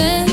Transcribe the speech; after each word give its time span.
heaven. 0.00 0.29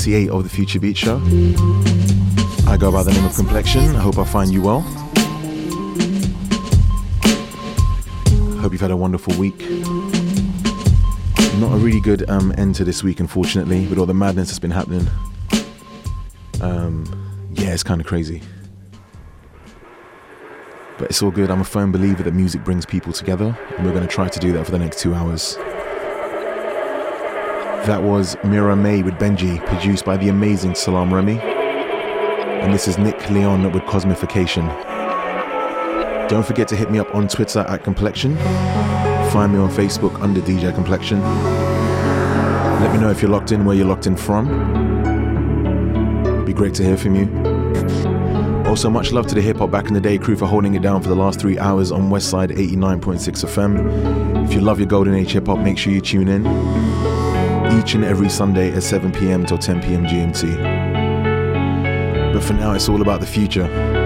138 0.00 0.30
of 0.30 0.42
the 0.44 0.48
Future 0.48 0.80
Beats 0.80 0.98
Show. 0.98 1.20
I 2.66 2.78
go 2.78 2.90
by 2.90 3.02
the 3.02 3.12
name 3.12 3.26
of 3.26 3.34
Complexion. 3.34 3.94
I 3.94 4.00
hope 4.00 4.16
I 4.16 4.24
find 4.24 4.50
you 4.50 4.62
well. 4.62 4.80
Hope 8.60 8.72
you've 8.72 8.80
had 8.80 8.90
a 8.90 8.96
wonderful 8.96 9.36
week. 9.38 9.58
Not 11.58 11.74
a 11.74 11.76
really 11.76 12.00
good 12.00 12.30
um, 12.30 12.54
end 12.56 12.76
to 12.76 12.84
this 12.84 13.02
week, 13.02 13.20
unfortunately, 13.20 13.86
with 13.88 13.98
all 13.98 14.06
the 14.06 14.14
madness 14.14 14.48
that's 14.48 14.58
been 14.58 14.70
happening. 14.70 15.06
Um, 16.62 17.04
yeah, 17.52 17.74
it's 17.74 17.82
kind 17.82 18.00
of 18.00 18.06
crazy. 18.06 18.40
But 20.96 21.10
it's 21.10 21.20
all 21.20 21.30
good. 21.30 21.50
I'm 21.50 21.60
a 21.60 21.64
firm 21.64 21.92
believer 21.92 22.22
that 22.22 22.32
music 22.32 22.64
brings 22.64 22.86
people 22.86 23.12
together, 23.12 23.54
and 23.76 23.84
we're 23.84 23.92
going 23.92 24.08
to 24.08 24.14
try 24.14 24.28
to 24.28 24.40
do 24.40 24.50
that 24.52 24.64
for 24.64 24.72
the 24.72 24.78
next 24.78 25.00
two 25.00 25.12
hours. 25.14 25.58
That 27.86 28.02
was 28.02 28.36
Miraa 28.36 28.78
May 28.78 29.02
with 29.02 29.14
Benji, 29.14 29.58
produced 29.64 30.04
by 30.04 30.18
the 30.18 30.28
amazing 30.28 30.74
Salaam 30.74 31.12
Remi. 31.14 31.40
And 31.40 32.74
this 32.74 32.86
is 32.86 32.98
Nick 32.98 33.30
Leon 33.30 33.72
with 33.72 33.82
Cosmification. 33.84 34.68
Don't 36.28 36.46
forget 36.46 36.68
to 36.68 36.76
hit 36.76 36.90
me 36.90 36.98
up 36.98 37.14
on 37.14 37.26
Twitter 37.26 37.60
at 37.60 37.82
Complexion. 37.82 38.36
Find 39.32 39.54
me 39.54 39.58
on 39.58 39.70
Facebook 39.70 40.20
under 40.20 40.42
DJ 40.42 40.74
Complexion. 40.74 41.22
Let 42.82 42.92
me 42.92 43.00
know 43.00 43.10
if 43.10 43.22
you're 43.22 43.30
locked 43.30 43.50
in, 43.50 43.64
where 43.64 43.74
you're 43.74 43.86
locked 43.86 44.06
in 44.06 44.14
from. 44.14 44.46
Be 46.44 46.52
great 46.52 46.74
to 46.74 46.84
hear 46.84 46.98
from 46.98 47.14
you. 47.16 47.28
Also, 48.68 48.90
much 48.90 49.10
love 49.10 49.26
to 49.28 49.34
the 49.34 49.40
Hip 49.40 49.56
Hop 49.56 49.70
Back 49.70 49.88
in 49.88 49.94
the 49.94 50.02
Day 50.02 50.18
crew 50.18 50.36
for 50.36 50.44
holding 50.44 50.74
it 50.74 50.82
down 50.82 51.00
for 51.02 51.08
the 51.08 51.16
last 51.16 51.40
three 51.40 51.58
hours 51.58 51.90
on 51.90 52.10
Westside 52.10 52.50
89.6 52.50 53.44
FM. 53.46 54.44
If 54.44 54.52
you 54.52 54.60
love 54.60 54.78
your 54.78 54.86
Golden 54.86 55.14
Age 55.14 55.32
hip 55.32 55.46
hop, 55.46 55.60
make 55.60 55.78
sure 55.78 55.94
you 55.94 56.02
tune 56.02 56.28
in 56.28 57.09
each 57.78 57.94
and 57.94 58.04
every 58.04 58.28
Sunday 58.28 58.72
at 58.72 58.82
7 58.82 59.12
pm 59.12 59.44
till 59.46 59.58
10 59.58 59.80
pm 59.80 60.04
GMT. 60.04 60.56
But 62.32 62.42
for 62.42 62.54
now, 62.54 62.72
it's 62.72 62.88
all 62.88 63.02
about 63.02 63.20
the 63.20 63.26
future. 63.26 63.99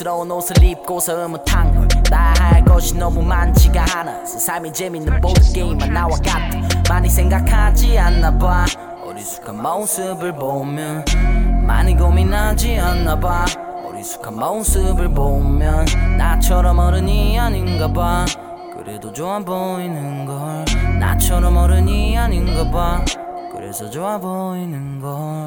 촌스러운 0.00 0.30
옷을 0.30 0.62
입고서 0.64 1.14
흐뭇한 1.14 1.74
걸나할 1.74 2.64
것이 2.64 2.96
너무 2.96 3.22
많지가 3.22 3.84
않아. 3.98 4.24
삶이 4.24 4.72
재밌는 4.72 5.20
보드게임만 5.20 5.92
나와 5.92 6.16
같아. 6.16 6.38
많이 6.88 7.08
생각하지 7.10 7.98
않나 7.98 8.38
봐. 8.38 8.64
어리숙한 9.04 9.62
모습을 9.62 10.34
보면 10.34 11.04
많이 11.66 11.94
고민하지 11.94 12.78
않나 12.78 13.20
봐. 13.20 13.44
어리숙한 13.86 14.36
모습을 14.36 15.12
보면 15.12 15.84
나처럼 16.16 16.78
어른이 16.78 17.38
아닌가 17.38 17.92
봐. 17.92 18.24
그래도 18.74 19.12
좋아 19.12 19.38
보이는 19.38 20.24
걸 20.24 20.64
나처럼 20.98 21.56
어른이 21.56 22.16
아닌가 22.16 22.70
봐. 22.70 23.04
그래서 23.52 23.90
좋아 23.90 24.18
보이는 24.18 24.98
걸 24.98 25.44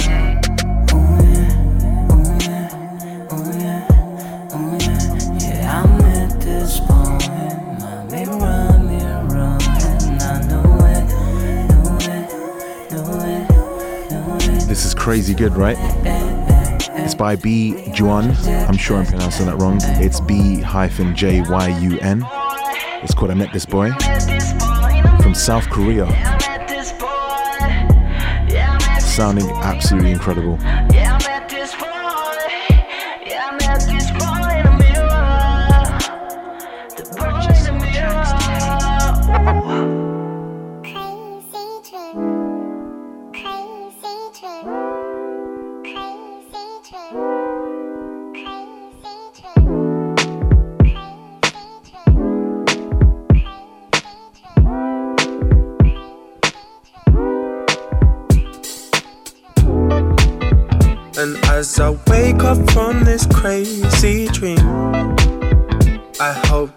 crazy 15.04 15.34
good, 15.34 15.54
right? 15.58 15.76
It's 17.04 17.14
by 17.14 17.36
B 17.36 17.74
Juan. 18.00 18.32
I'm 18.70 18.78
sure 18.78 18.98
I'm 18.98 19.06
pronouncing 19.06 19.48
that 19.48 19.58
wrong. 19.58 19.78
It's 20.02 20.22
B 20.22 20.62
hyphen 20.62 21.14
J 21.14 21.42
Y 21.42 21.80
U 21.82 22.00
N. 22.00 22.26
It's 23.04 23.14
called 23.14 23.30
I 23.30 23.34
Met 23.34 23.52
This 23.52 23.66
Boy 23.66 23.92
from 25.22 25.36
South 25.36 25.70
Korea. 25.70 26.06
Sounding 29.02 29.50
absolutely 29.58 30.12
incredible. 30.12 30.58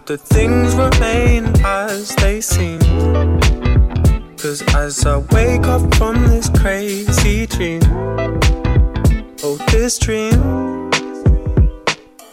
That 0.07 0.21
things 0.21 0.73
remain 0.73 1.51
as 1.65 2.15
they 2.15 2.39
seem. 2.39 2.79
Cause 4.37 4.61
as 4.73 5.05
I 5.05 5.17
wake 5.17 5.67
up 5.67 5.93
from 5.95 6.27
this 6.27 6.47
crazy 6.47 7.45
dream, 7.45 7.81
oh, 9.43 9.57
this 9.69 9.99
dream. 9.99 10.89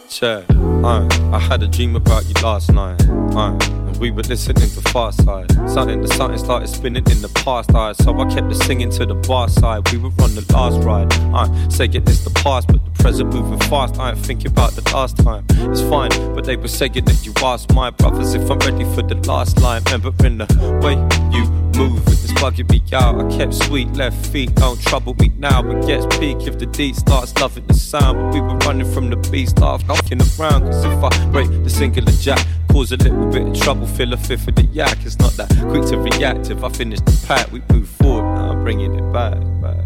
Check, 0.07 0.45
uh, 0.85 1.05
I 1.33 1.39
had 1.39 1.63
a 1.63 1.67
dream 1.67 1.97
about 1.97 2.23
you 2.25 2.33
last 2.41 2.71
night. 2.71 3.01
Uh, 3.35 3.57
we 3.99 4.11
were 4.11 4.23
listening 4.23 4.69
to 4.69 5.11
side. 5.11 5.51
Something 5.69 6.01
the 6.01 6.07
something 6.07 6.37
started 6.37 6.67
spinning 6.67 7.05
in 7.09 7.21
the 7.21 7.29
past 7.43 7.73
eye. 7.73 7.93
So 7.93 8.17
I 8.19 8.25
kept 8.33 8.51
it 8.51 8.55
singing 8.55 8.89
to 8.91 9.05
the 9.05 9.15
bar 9.15 9.49
side. 9.49 9.91
We 9.91 9.97
were 9.97 10.11
on 10.21 10.35
the 10.35 10.45
last 10.53 10.83
ride. 10.83 11.11
I 11.33 11.45
say 11.69 11.85
it 11.85 12.07
is 12.07 12.23
the 12.23 12.29
past, 12.41 12.67
but 12.67 12.83
the 12.83 13.03
present 13.03 13.33
moving 13.33 13.59
fast. 13.69 13.99
I 13.99 14.11
ain't 14.11 14.19
thinking 14.19 14.51
about 14.51 14.71
the 14.73 14.89
last 14.93 15.17
time. 15.17 15.45
It's 15.71 15.81
fine, 15.81 16.11
but 16.33 16.45
they 16.45 16.55
were 16.55 16.67
saying 16.67 17.05
that 17.05 17.25
you 17.25 17.33
asked 17.43 17.73
my 17.73 17.89
brothers 17.89 18.33
if 18.33 18.49
I'm 18.49 18.59
ready 18.59 18.85
for 18.95 19.01
the 19.01 19.15
last 19.27 19.61
line. 19.61 19.81
Remembering 19.85 20.37
the 20.37 20.47
way 20.83 20.95
you 21.35 21.64
move, 21.77 22.07
it's 22.07 22.31
bugging 22.33 22.69
me 22.69 22.81
out. 22.93 23.19
I 23.19 23.37
kept 23.37 23.53
sweet 23.53 23.91
left 23.93 24.25
feet, 24.27 24.53
don't 24.55 24.81
trouble 24.81 25.15
me 25.15 25.31
now. 25.37 25.67
It 25.69 25.85
gets 25.87 26.05
peak 26.17 26.47
if 26.47 26.57
the 26.57 26.65
D 26.65 26.93
starts 26.93 27.33
loving 27.39 27.65
the 27.67 27.73
sound. 27.73 28.17
But 28.17 28.33
we 28.33 28.41
were 28.41 28.57
running 28.59 28.91
from 28.91 29.09
the 29.09 29.17
beast, 29.29 29.57
start 29.57 29.85
knocking 29.87 30.21
around. 30.21 30.63
Cause 30.65 30.83
if 30.85 31.03
I 31.03 31.31
break 31.31 31.49
the 31.63 31.69
singular 31.69 32.11
jack, 32.13 32.45
cause 32.71 32.91
a 32.91 32.97
little 32.97 33.31
bit 33.31 33.47
of 33.47 33.59
trouble, 33.59 33.87
fill 33.87 34.13
a 34.13 34.17
fifth 34.17 34.47
of 34.47 34.55
the 34.55 34.63
yak. 34.63 34.97
It's 35.05 35.19
not 35.19 35.33
that 35.33 35.49
quick 35.69 35.85
to 35.87 35.97
react. 35.97 36.49
If 36.49 36.63
I 36.63 36.69
finish 36.69 36.99
the 37.01 37.25
pack, 37.27 37.51
we 37.51 37.61
move 37.71 37.89
forward. 37.89 38.35
Now 38.35 38.51
I'm 38.51 38.63
bringing 38.63 38.93
it 38.95 39.13
back, 39.13 39.39
back. 39.61 39.85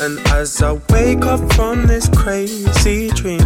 And 0.00 0.18
as 0.28 0.60
I 0.60 0.72
wake 0.90 1.24
up 1.24 1.52
from 1.54 1.86
this 1.86 2.08
crazy 2.08 3.10
dream, 3.10 3.40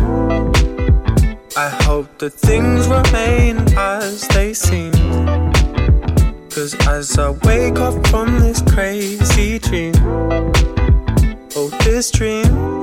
I 1.56 1.68
hope 1.82 2.18
that 2.18 2.30
things 2.30 2.88
remain 2.88 3.58
as 3.76 4.26
they 4.28 4.54
seem. 4.54 5.48
Cause 6.58 6.74
as 6.88 7.16
I 7.16 7.30
wake 7.30 7.78
up 7.78 8.04
from 8.08 8.40
this 8.40 8.60
crazy 8.62 9.60
dream, 9.60 9.94
oh, 11.54 11.70
this 11.84 12.10
dream. 12.10 12.77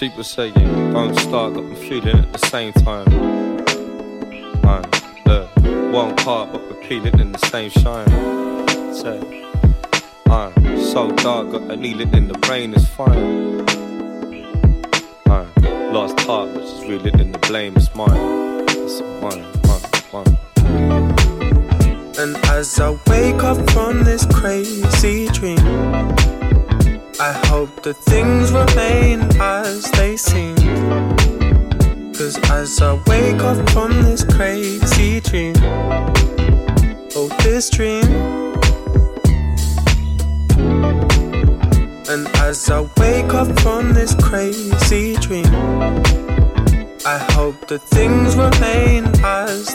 She 0.00 0.08
was 0.16 0.28
saying, 0.28 0.54
don't 0.94 1.14
start, 1.14 1.52
got 1.52 1.64
me 1.66 1.76
feeling 1.76 2.16
at 2.16 2.32
the 2.32 2.38
same 2.38 2.72
time. 2.72 3.06
Uh, 4.64 4.80
look, 5.26 5.50
one 5.92 6.16
part, 6.16 6.50
but 6.52 6.62
we're 6.62 7.06
in 7.20 7.32
the 7.32 7.38
same 7.52 7.68
shine. 7.68 8.08
Say, 8.94 9.44
uh, 10.30 10.50
so 10.90 11.10
dark, 11.16 11.50
got 11.50 11.70
a 11.70 11.76
needle 11.76 12.14
in 12.14 12.28
the 12.28 12.38
brain, 12.38 12.72
it's 12.72 12.86
fine. 12.86 13.58
Lost 15.92 16.18
heart, 16.20 16.54
but 16.54 16.66
she's 16.66 16.88
reeling 16.88 17.20
in 17.20 17.32
the 17.32 17.38
blame, 17.40 17.76
it's 17.76 17.94
mine. 17.94 18.64
It's 18.70 19.02
mine, 19.20 19.44
mine, 19.68 19.84
mine. 20.14 20.38
And 22.18 22.36
as 22.46 22.80
I 22.80 22.96
wake 23.06 23.44
up 23.44 23.70
from 23.72 24.04
this 24.04 24.24
crazy 24.32 25.28
dream, 25.28 25.58
I 27.22 27.32
hope 27.48 27.82
that 27.82 27.98
things 27.98 28.50
remain 28.50 29.20
as 29.38 29.90
they 29.90 30.16
seem. 30.16 30.56
Cause 32.14 32.38
as 32.48 32.80
I 32.80 32.94
wake 33.06 33.42
up 33.42 33.68
from 33.72 33.90
this 34.00 34.24
crazy 34.24 35.20
dream, 35.20 35.52
oh, 37.14 37.28
this 37.42 37.68
dream. 37.68 38.04
And 42.08 42.26
as 42.38 42.70
I 42.70 42.88
wake 42.96 43.34
up 43.34 43.48
from 43.60 43.92
this 43.92 44.14
crazy 44.14 45.16
dream, 45.16 45.52
I 47.04 47.18
hope 47.32 47.68
that 47.68 47.82
things 47.82 48.34
remain 48.34 49.04
as 49.22 49.69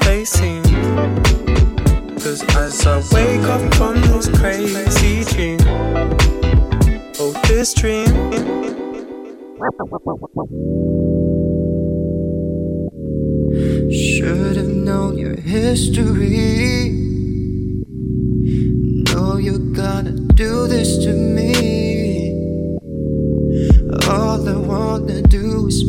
this 7.66 7.74
dream. 7.74 8.06
Should 13.92 14.58
have 14.58 14.68
known 14.68 15.18
your 15.18 15.36
history. 15.36 16.92
Know 19.10 19.38
you're 19.38 19.58
gonna 19.74 20.12
do 20.12 20.68
this 20.68 21.00
to 21.06 21.12
me. 21.12 21.54
All 24.10 24.48
I 24.48 24.58
wanna 24.58 25.24
do 25.24 25.66
is 25.66 25.82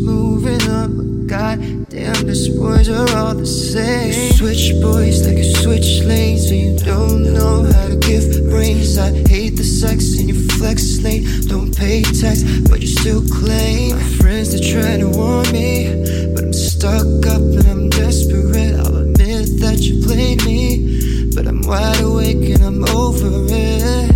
move 1.97 2.07
Youngest 2.07 2.57
boys 2.57 2.89
are 2.89 3.09
all 3.17 3.35
the 3.35 3.47
same. 3.47 4.09
You 4.09 4.33
switch 4.33 4.73
boys 4.81 5.27
like 5.27 5.39
you 5.39 5.45
switch 5.45 6.03
lanes, 6.05 6.51
and 6.51 6.61
you 6.61 6.79
don't 6.79 7.33
know 7.33 7.63
how 7.73 7.89
to 7.89 7.97
give 7.97 8.49
brains. 8.51 8.99
I 8.99 9.11
hate 9.29 9.57
the 9.57 9.65
sex 9.65 10.19
in 10.19 10.29
your 10.29 10.43
flex 10.57 11.03
lane. 11.03 11.25
Don't 11.47 11.77
pay 11.77 12.03
tax, 12.03 12.43
but 12.69 12.81
you 12.81 12.89
still 12.89 13.23
claim. 13.29 13.97
My 13.97 14.03
friends 14.21 14.53
they 14.53 14.61
try 14.73 14.99
to 14.99 15.09
warn 15.09 15.51
me, 15.53 16.33
but 16.35 16.45
I'm 16.45 16.53
stuck 16.53 17.27
up 17.27 17.41
and 17.41 17.67
I'm 17.67 17.91
desperate. 17.91 18.75
I'll 18.81 18.97
admit 18.97 19.61
that 19.61 19.79
you 19.81 20.05
played 20.05 20.45
me, 20.45 21.31
but 21.35 21.47
I'm 21.47 21.63
wide 21.63 22.01
awake 22.01 22.49
and 22.51 22.63
I'm 22.63 22.85
over 22.97 23.29
it. 23.49 24.13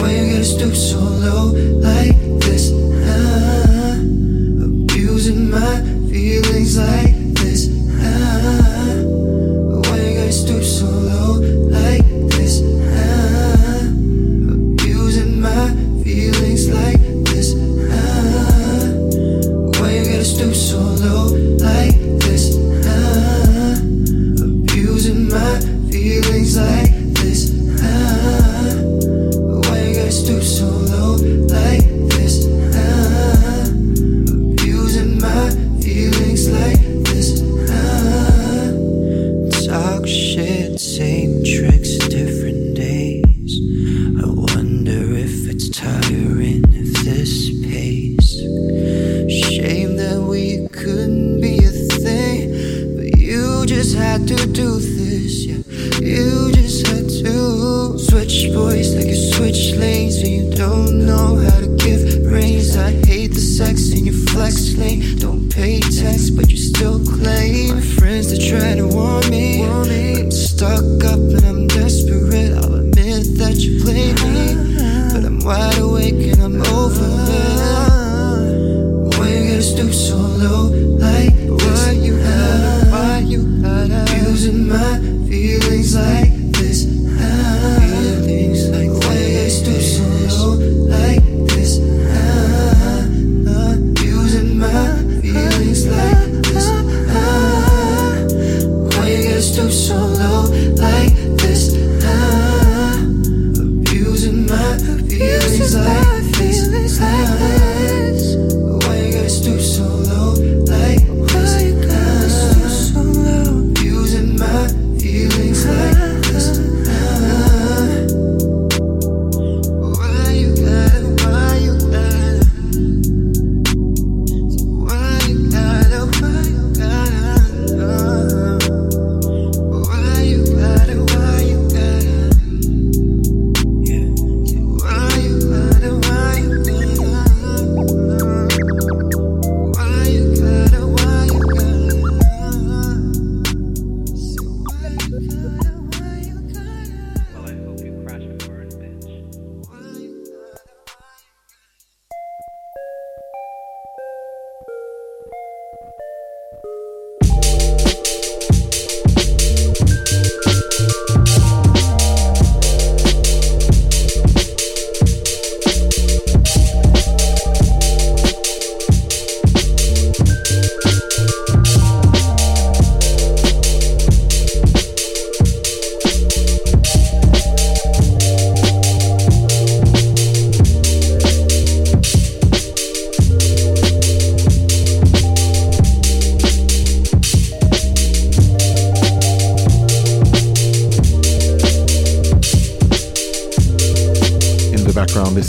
Why 0.00 0.10
you 0.10 0.32
gotta 0.32 0.44
stoop 0.44 0.74
so 0.74 0.98
low 0.98 1.52
like 1.80 2.16
this? 2.40 2.95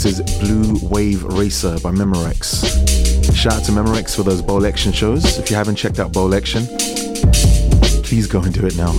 This 0.00 0.20
is 0.20 0.38
Blue 0.38 0.78
Wave 0.88 1.24
Racer 1.24 1.76
by 1.80 1.90
Memorecks. 1.90 3.34
Shout 3.34 3.54
out 3.54 3.64
to 3.64 3.72
Memorecks 3.72 4.14
for 4.14 4.22
those 4.22 4.40
Bowl 4.40 4.64
Action 4.64 4.92
shows. 4.92 5.38
If 5.38 5.50
you 5.50 5.56
haven't 5.56 5.74
checked 5.74 5.98
out 5.98 6.12
Bowl 6.12 6.36
Action, 6.36 6.68
please 8.04 8.28
go 8.28 8.40
and 8.40 8.54
do 8.54 8.64
it 8.64 8.76
now. 8.76 8.92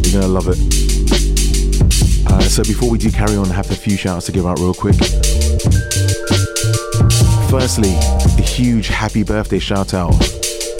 You're 0.00 0.22
gonna 0.22 0.32
love 0.32 0.48
it. 0.48 0.56
Uh, 2.32 2.40
so 2.40 2.62
before 2.62 2.88
we 2.88 2.96
do 2.96 3.10
carry 3.10 3.36
on, 3.36 3.50
I 3.50 3.52
have 3.52 3.70
a 3.70 3.74
few 3.74 3.98
shout 3.98 4.16
outs 4.16 4.24
to 4.24 4.32
give 4.32 4.46
out 4.46 4.58
real 4.58 4.72
quick. 4.72 4.96
Firstly, 7.50 7.92
a 7.92 8.42
huge 8.42 8.88
happy 8.88 9.22
birthday 9.22 9.58
shout 9.58 9.92
out 9.92 10.18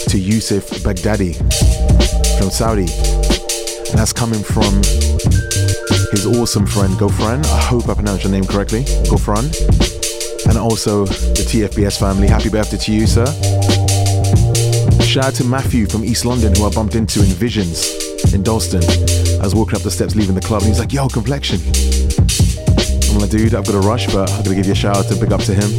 to 0.09 0.17
Yusuf 0.17 0.67
Baghdadi 0.81 1.37
from 2.39 2.49
Saudi. 2.49 2.87
And 3.91 3.99
that's 3.99 4.13
coming 4.13 4.41
from 4.41 4.81
his 6.11 6.25
awesome 6.25 6.65
friend 6.65 6.93
Gofran. 6.93 7.45
I 7.45 7.61
hope 7.61 7.89
I 7.89 7.93
pronounced 7.93 8.23
your 8.23 8.31
name 8.31 8.45
correctly, 8.45 8.83
Gofran. 9.09 9.45
And 10.47 10.57
also 10.57 11.05
the 11.05 11.43
TFBS 11.43 11.99
family. 11.99 12.27
Happy 12.27 12.49
birthday 12.49 12.77
to 12.77 12.93
you, 12.93 13.07
sir. 13.07 13.25
Shout 15.03 15.25
out 15.25 15.33
to 15.35 15.43
Matthew 15.43 15.87
from 15.87 16.03
East 16.03 16.25
London, 16.25 16.55
who 16.55 16.65
I 16.65 16.69
bumped 16.69 16.95
into 16.95 17.19
in 17.19 17.27
Visions 17.27 18.07
in 18.33 18.43
Dalston. 18.43 18.83
I 19.39 19.43
was 19.43 19.55
walking 19.55 19.75
up 19.75 19.81
the 19.81 19.91
steps 19.91 20.15
leaving 20.15 20.35
the 20.35 20.41
club, 20.41 20.61
and 20.61 20.69
he's 20.69 20.79
like, 20.79 20.93
Yo, 20.93 21.07
complexion. 21.07 21.59
I'm 23.09 23.19
like, 23.19 23.31
dude, 23.31 23.55
I've 23.55 23.65
got 23.65 23.75
a 23.75 23.79
rush, 23.79 24.05
but 24.07 24.29
I'm 24.29 24.43
going 24.43 24.55
to 24.55 24.55
give 24.55 24.67
you 24.67 24.73
a 24.73 24.75
shout 24.75 24.97
out 24.97 25.05
to 25.05 25.15
big 25.15 25.31
up 25.31 25.41
to 25.41 25.53
him. 25.53 25.69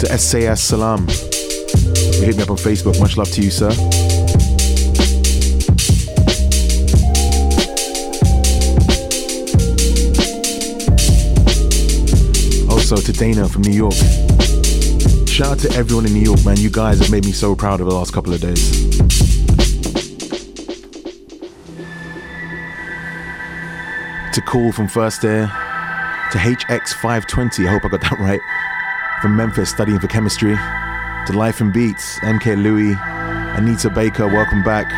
To 0.00 0.18
SAS 0.18 0.60
Salam. 0.60 1.06
You 1.08 2.26
hit 2.26 2.36
me 2.36 2.42
up 2.42 2.50
on 2.50 2.56
Facebook. 2.56 3.00
Much 3.00 3.16
love 3.16 3.30
to 3.30 3.40
you, 3.40 3.50
sir. 3.50 3.70
Also 12.90 13.12
to 13.12 13.18
Dana 13.18 13.46
from 13.46 13.60
New 13.60 13.72
York. 13.72 13.92
Shout 15.28 15.48
out 15.48 15.58
to 15.58 15.70
everyone 15.72 16.06
in 16.06 16.14
New 16.14 16.22
York, 16.22 16.42
man. 16.42 16.56
You 16.56 16.70
guys 16.70 16.98
have 17.00 17.10
made 17.10 17.26
me 17.26 17.32
so 17.32 17.54
proud 17.54 17.82
over 17.82 17.90
the 17.90 17.94
last 17.94 18.14
couple 18.14 18.32
of 18.32 18.40
days. 18.40 18.98
To 24.32 24.40
Cool 24.40 24.72
from 24.72 24.88
First 24.88 25.22
Air. 25.22 25.48
To 26.32 26.38
HX520, 26.38 27.68
I 27.68 27.70
hope 27.70 27.84
I 27.84 27.88
got 27.88 28.00
that 28.00 28.18
right. 28.20 28.40
From 29.20 29.36
Memphis, 29.36 29.68
studying 29.68 30.00
for 30.00 30.08
chemistry. 30.08 30.56
To 30.56 31.32
Life 31.34 31.60
and 31.60 31.74
Beats, 31.74 32.18
MK 32.20 32.62
Louie, 32.62 32.96
Anita 33.58 33.90
Baker, 33.90 34.28
welcome 34.28 34.62
back. 34.62 34.88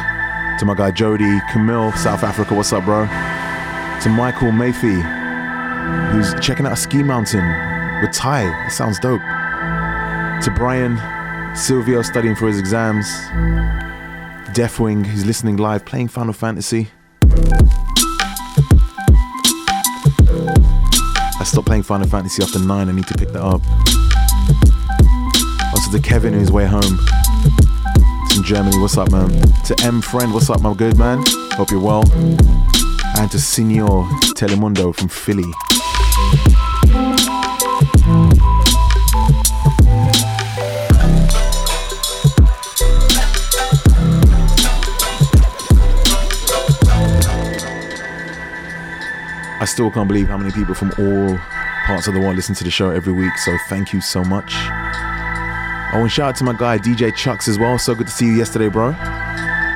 To 0.61 0.65
my 0.65 0.77
guy 0.77 0.93
Jody, 0.93 1.41
Camille, 1.51 1.91
South 1.95 2.23
Africa, 2.23 2.55
what's 2.55 2.73
up, 2.73 2.85
bro? 2.85 3.07
To 3.07 4.09
Michael 4.11 4.53
Mayfi, 4.53 6.13
who's 6.13 6.33
checking 6.41 6.67
out 6.67 6.79
Ski 6.79 7.03
Mountain 7.03 7.70
with 8.01 8.13
Ty. 8.13 8.67
It 8.67 8.71
sounds 8.71 8.99
dope. 8.99 9.21
To 9.21 10.53
Brian, 10.55 10.97
Silvio 11.55 12.03
studying 12.03 12.35
for 12.35 12.47
his 12.47 12.59
exams. 12.59 13.07
Deathwing, 14.55 15.05
who's 15.05 15.27
listening 15.27 15.57
live, 15.57 15.85
playing 15.85 16.09
Final 16.09 16.33
Fantasy. 16.33 16.89
I 21.39 21.45
stopped 21.45 21.67
playing 21.67 21.83
Final 21.83 22.09
Fantasy 22.09 22.43
after 22.43 22.59
9, 22.59 22.89
I 22.89 22.93
need 22.93 23.07
to 23.07 23.15
pick 23.15 23.29
that 23.31 23.43
up. 23.43 23.63
Also 25.73 25.91
to 25.91 26.01
Kevin 26.03 26.35
his 26.35 26.51
way 26.51 26.67
home. 26.67 26.99
It's 28.25 28.37
in 28.37 28.45
Germany, 28.45 28.79
what's 28.79 28.97
up 28.97 29.11
man? 29.11 29.31
To 29.65 29.75
M 29.83 30.01
Friend, 30.01 30.33
what's 30.33 30.51
up 30.51 30.61
my 30.61 30.75
good 30.75 30.99
man? 30.99 31.23
Hope 31.53 31.71
you're 31.71 31.81
well. 31.81 32.05
And 33.19 33.31
to 33.31 33.39
Signor 33.39 34.05
Telemundo 34.35 34.95
from 34.95 35.09
Philly. 35.09 35.51
I 49.61 49.67
still 49.67 49.91
can't 49.91 50.09
believe 50.09 50.29
how 50.29 50.39
many 50.39 50.51
people 50.51 50.75
from 50.75 50.91
all 50.99 51.37
parts 51.85 52.07
of 52.07 52.15
the 52.15 52.21
world 52.21 52.37
listen 52.37 52.55
to 52.55 52.65
the 52.65 52.71
show 52.71 52.91
every 52.91 53.13
week, 53.13 53.37
so 53.37 53.57
thank 53.69 53.93
you 53.93 54.01
so 54.01 54.25
much. 54.25 54.55
Want 55.93 56.05
to 56.05 56.09
shout 56.09 56.29
out 56.31 56.37
to 56.37 56.45
my 56.45 56.53
guy 56.53 56.79
DJ 56.79 57.15
Chucks 57.15 57.49
as 57.49 57.59
well. 57.59 57.77
So 57.79 57.95
good 57.95 58.07
to 58.07 58.13
see 58.13 58.27
you 58.27 58.33
yesterday, 58.33 58.69
bro. 58.69 58.93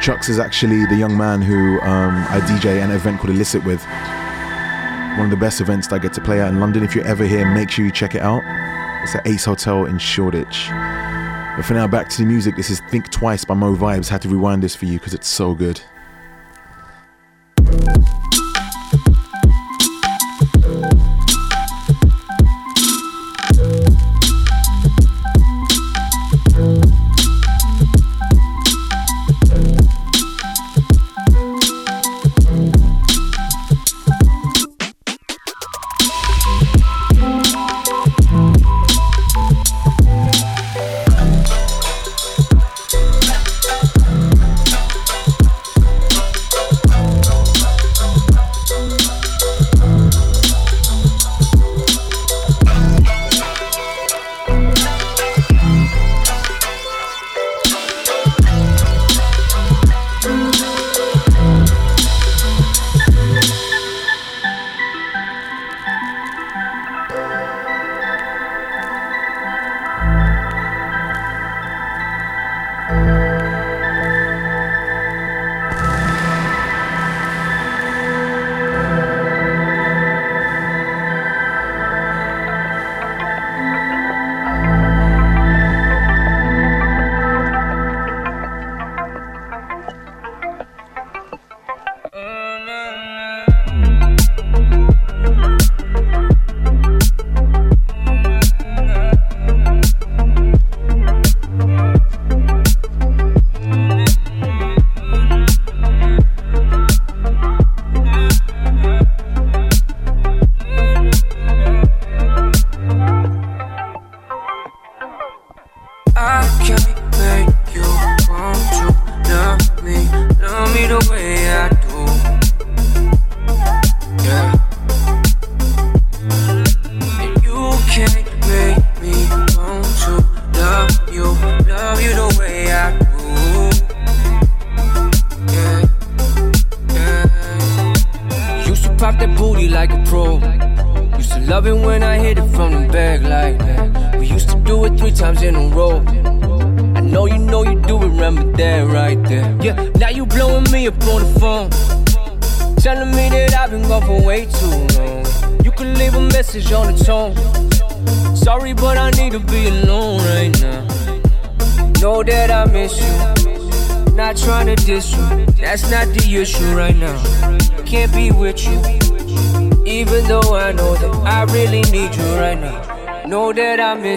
Chucks 0.00 0.28
is 0.28 0.38
actually 0.38 0.86
the 0.86 0.94
young 0.94 1.16
man 1.16 1.42
who 1.42 1.80
um, 1.80 2.14
I 2.28 2.40
DJ 2.40 2.82
an 2.82 2.92
event 2.92 3.18
called 3.18 3.30
Illicit 3.30 3.64
with. 3.64 3.84
One 5.18 5.26
of 5.26 5.30
the 5.30 5.36
best 5.36 5.60
events 5.60 5.88
that 5.88 5.96
I 5.96 5.98
get 5.98 6.12
to 6.14 6.20
play 6.20 6.40
at 6.40 6.48
in 6.48 6.60
London. 6.60 6.82
If 6.82 6.94
you're 6.94 7.06
ever 7.06 7.24
here, 7.24 7.44
make 7.52 7.68
sure 7.68 7.84
you 7.84 7.90
check 7.90 8.14
it 8.14 8.22
out. 8.22 8.42
It's 9.02 9.14
at 9.14 9.26
Ace 9.26 9.44
Hotel 9.44 9.86
in 9.86 9.98
Shoreditch. 9.98 10.68
But 10.70 11.64
for 11.64 11.74
now, 11.74 11.86
back 11.88 12.08
to 12.10 12.18
the 12.18 12.26
music. 12.26 12.56
This 12.56 12.70
is 12.70 12.80
Think 12.80 13.10
Twice 13.10 13.44
by 13.44 13.54
Mo 13.54 13.74
Vibez. 13.74 14.08
Had 14.08 14.22
to 14.22 14.28
rewind 14.28 14.62
this 14.62 14.74
for 14.74 14.86
you 14.86 14.98
because 14.98 15.14
it's 15.14 15.28
so 15.28 15.52
good. 15.52 15.80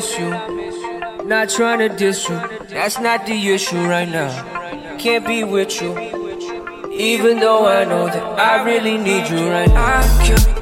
Miss 0.08 0.20
you. 0.20 1.26
Not 1.26 1.50
trying 1.50 1.80
to 1.80 1.89
diss 1.89 2.30
you. 2.30 2.39
That's 2.70 3.00
not 3.00 3.26
the 3.26 3.50
issue 3.50 3.78
right 3.78 4.08
now. 4.08 4.98
Can't 4.98 5.26
be 5.26 5.43
with 5.43 5.82
you. 5.82 5.98
Even 6.91 7.39
though 7.39 7.67
I 7.67 7.84
know 7.84 8.06
that 8.08 8.24
I 8.39 8.63
really 8.63 8.98
need 8.98 9.30
you 9.30 9.50
right 9.50 9.67
now. 9.67 10.57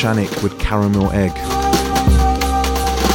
Shanic 0.00 0.42
with 0.42 0.58
Caramel 0.58 1.10
Egg. 1.12 1.32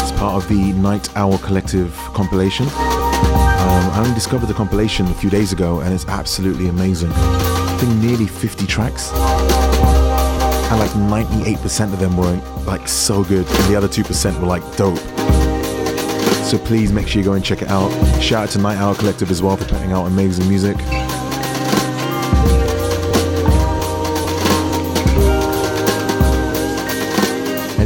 It's 0.02 0.12
part 0.20 0.36
of 0.36 0.48
the 0.48 0.72
Night 0.74 1.10
Owl 1.18 1.40
Collective 1.40 1.92
compilation. 2.14 2.68
Um, 2.68 3.90
I 3.90 3.96
only 3.98 4.14
discovered 4.14 4.46
the 4.46 4.54
compilation 4.54 5.08
a 5.08 5.14
few 5.16 5.32
days 5.32 5.52
ago 5.52 5.80
and 5.80 5.92
it's 5.92 6.06
absolutely 6.06 6.68
amazing. 6.68 7.10
I 7.12 7.78
think 7.80 7.92
nearly 8.04 8.28
50 8.28 8.68
tracks. 8.68 9.12
And 10.70 10.80
like 10.80 10.92
98% 11.26 11.92
of 11.92 12.00
them 12.00 12.18
were 12.18 12.40
like 12.68 12.88
so 12.88 13.24
good, 13.24 13.48
and 13.48 13.74
the 13.74 13.76
other 13.76 13.88
2% 13.88 14.40
were 14.40 14.46
like 14.46 14.62
dope. 14.78 15.00
So 16.46 16.60
please 16.60 16.92
make 16.92 17.08
sure 17.08 17.20
you 17.20 17.26
go 17.26 17.34
and 17.34 17.44
check 17.44 17.64
it 17.64 17.70
out. 17.70 17.90
Shout 18.22 18.44
out 18.44 18.50
to 18.50 18.60
Night 18.60 18.78
Owl 18.78 18.94
Collective 18.94 19.32
as 19.32 19.42
well 19.42 19.58
for 19.58 19.66
putting 19.66 19.92
out 19.92 20.06
amazing 20.06 20.48
music. 20.48 20.78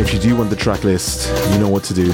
If 0.09 0.15
you 0.15 0.31
do 0.31 0.35
want 0.35 0.49
the 0.49 0.55
track 0.55 0.83
list, 0.83 1.29
you 1.51 1.59
know 1.59 1.69
what 1.69 1.83
to 1.83 1.93
do. 1.93 2.11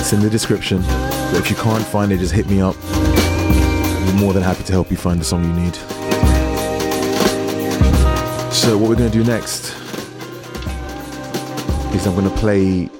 It's 0.00 0.12
in 0.12 0.18
the 0.18 0.28
description. 0.28 0.82
But 0.82 1.36
if 1.36 1.48
you 1.48 1.54
can't 1.54 1.84
find 1.86 2.10
it, 2.10 2.18
just 2.18 2.32
hit 2.32 2.48
me 2.48 2.60
up. 2.60 2.74
I'm 2.82 4.16
more 4.16 4.32
than 4.32 4.42
happy 4.42 4.64
to 4.64 4.72
help 4.72 4.90
you 4.90 4.96
find 4.96 5.20
the 5.20 5.24
song 5.24 5.44
you 5.44 5.52
need. 5.52 5.76
So, 8.52 8.76
what 8.76 8.88
we're 8.88 8.96
going 8.96 9.08
to 9.08 9.18
do 9.18 9.22
next 9.22 9.72
is 11.94 12.04
I'm 12.08 12.16
going 12.16 12.28
to 12.28 12.36
play 12.38 12.90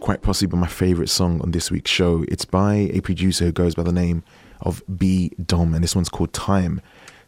quite 0.00 0.20
possibly 0.20 0.58
my 0.58 0.66
favorite 0.66 1.08
song 1.08 1.40
on 1.40 1.52
this 1.52 1.70
week's 1.70 1.90
show. 1.90 2.26
It's 2.28 2.44
by 2.44 2.90
a 2.92 3.00
producer 3.00 3.46
who 3.46 3.52
goes 3.52 3.74
by 3.74 3.82
the 3.82 3.92
name 3.92 4.24
of 4.60 4.82
B 4.98 5.32
Dom, 5.42 5.72
and 5.72 5.82
this 5.82 5.96
one's 5.96 6.10
called 6.10 6.34
Time. 6.34 6.82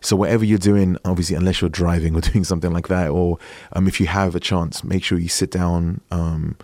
So 0.05 0.17
whatever 0.17 0.45
you're 0.45 0.59
doing, 0.59 0.99
obviously, 1.07 1.35
unless 1.35 1.63
you're 1.63 1.71
driving 1.71 2.15
or 2.15 2.21
doing 2.33 2.45
something 2.45 2.73
like 2.73 2.89
that, 2.89 3.09
or 3.09 3.39
um, 3.73 3.89
if 3.89 4.01
you 4.01 4.07
have 4.07 4.35
a 4.35 4.41
chance, 4.41 4.85
make 4.85 5.03
sure 5.03 5.19
you 5.19 5.29
sit 5.29 5.51
down. 5.51 6.03
Um, 6.11 6.57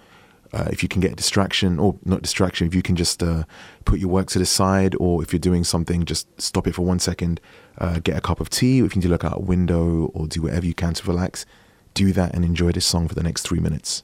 uh, 0.53 0.69
if 0.73 0.83
you 0.83 0.89
can 0.89 1.01
get 1.01 1.13
a 1.13 1.15
distraction, 1.15 1.79
or 1.79 1.97
not 2.05 2.23
distraction, 2.23 2.67
if 2.67 2.75
you 2.75 2.83
can 2.83 2.97
just 2.97 3.23
uh, 3.23 3.45
put 3.85 4.01
your 4.01 4.09
work 4.11 4.27
to 4.27 4.39
the 4.39 4.45
side, 4.45 4.97
or 4.99 5.23
if 5.23 5.33
you're 5.33 5.39
doing 5.39 5.63
something, 5.63 6.05
just 6.05 6.27
stop 6.41 6.67
it 6.67 6.75
for 6.75 6.83
one 6.83 6.99
second, 6.99 7.41
uh, 7.79 8.01
get 8.01 8.17
a 8.17 8.21
cup 8.21 8.41
of 8.41 8.51
tea, 8.51 8.81
if 8.81 8.97
you 8.97 9.01
need 9.01 9.07
to 9.07 9.09
look 9.09 9.25
out 9.25 9.37
a 9.39 9.41
window, 9.41 10.07
or 10.13 10.27
do 10.27 10.43
whatever 10.43 10.67
you 10.67 10.75
can 10.75 10.93
to 10.93 11.07
relax. 11.07 11.47
Do 11.95 12.13
that 12.13 12.35
and 12.35 12.45
enjoy 12.45 12.73
this 12.73 12.85
song 12.85 13.07
for 13.07 13.15
the 13.15 13.23
next 13.23 13.43
three 13.43 13.61
minutes. 13.61 14.03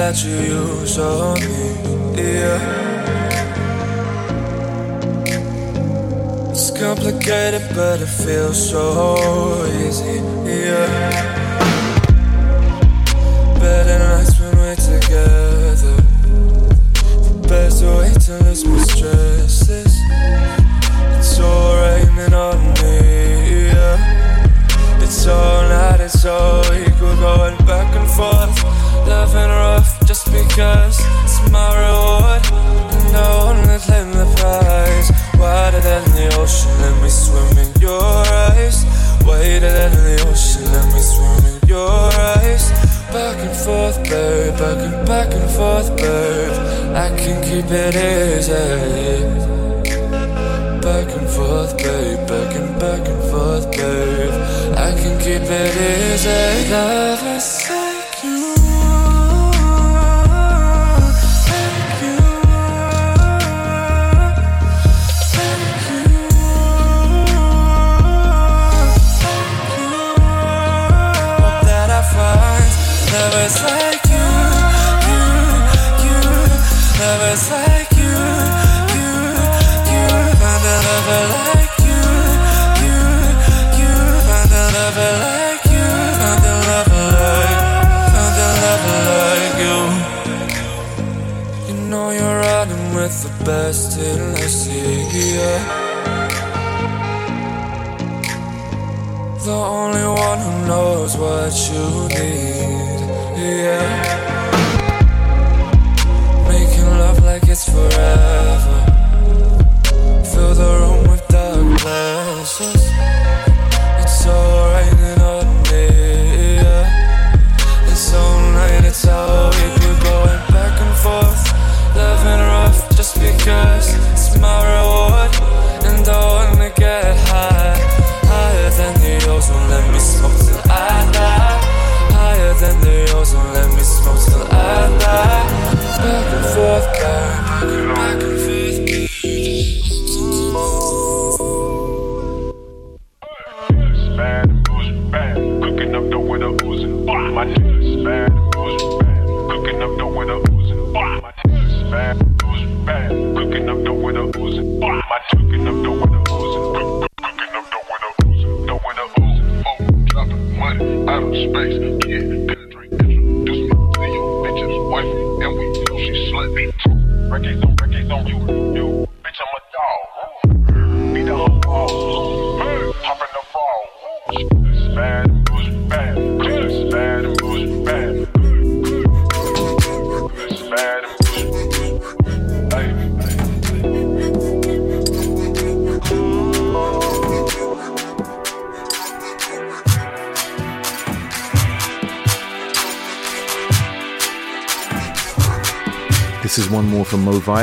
that 0.00 0.24
you 0.24 0.32
use 0.32 0.98
on 0.98 1.38
me, 1.40 2.22
yeah. 2.22 2.58
It's 6.50 6.70
complicated, 6.70 7.64
but 7.74 8.00
it 8.00 8.12
feels 8.24 8.70
so 8.70 8.82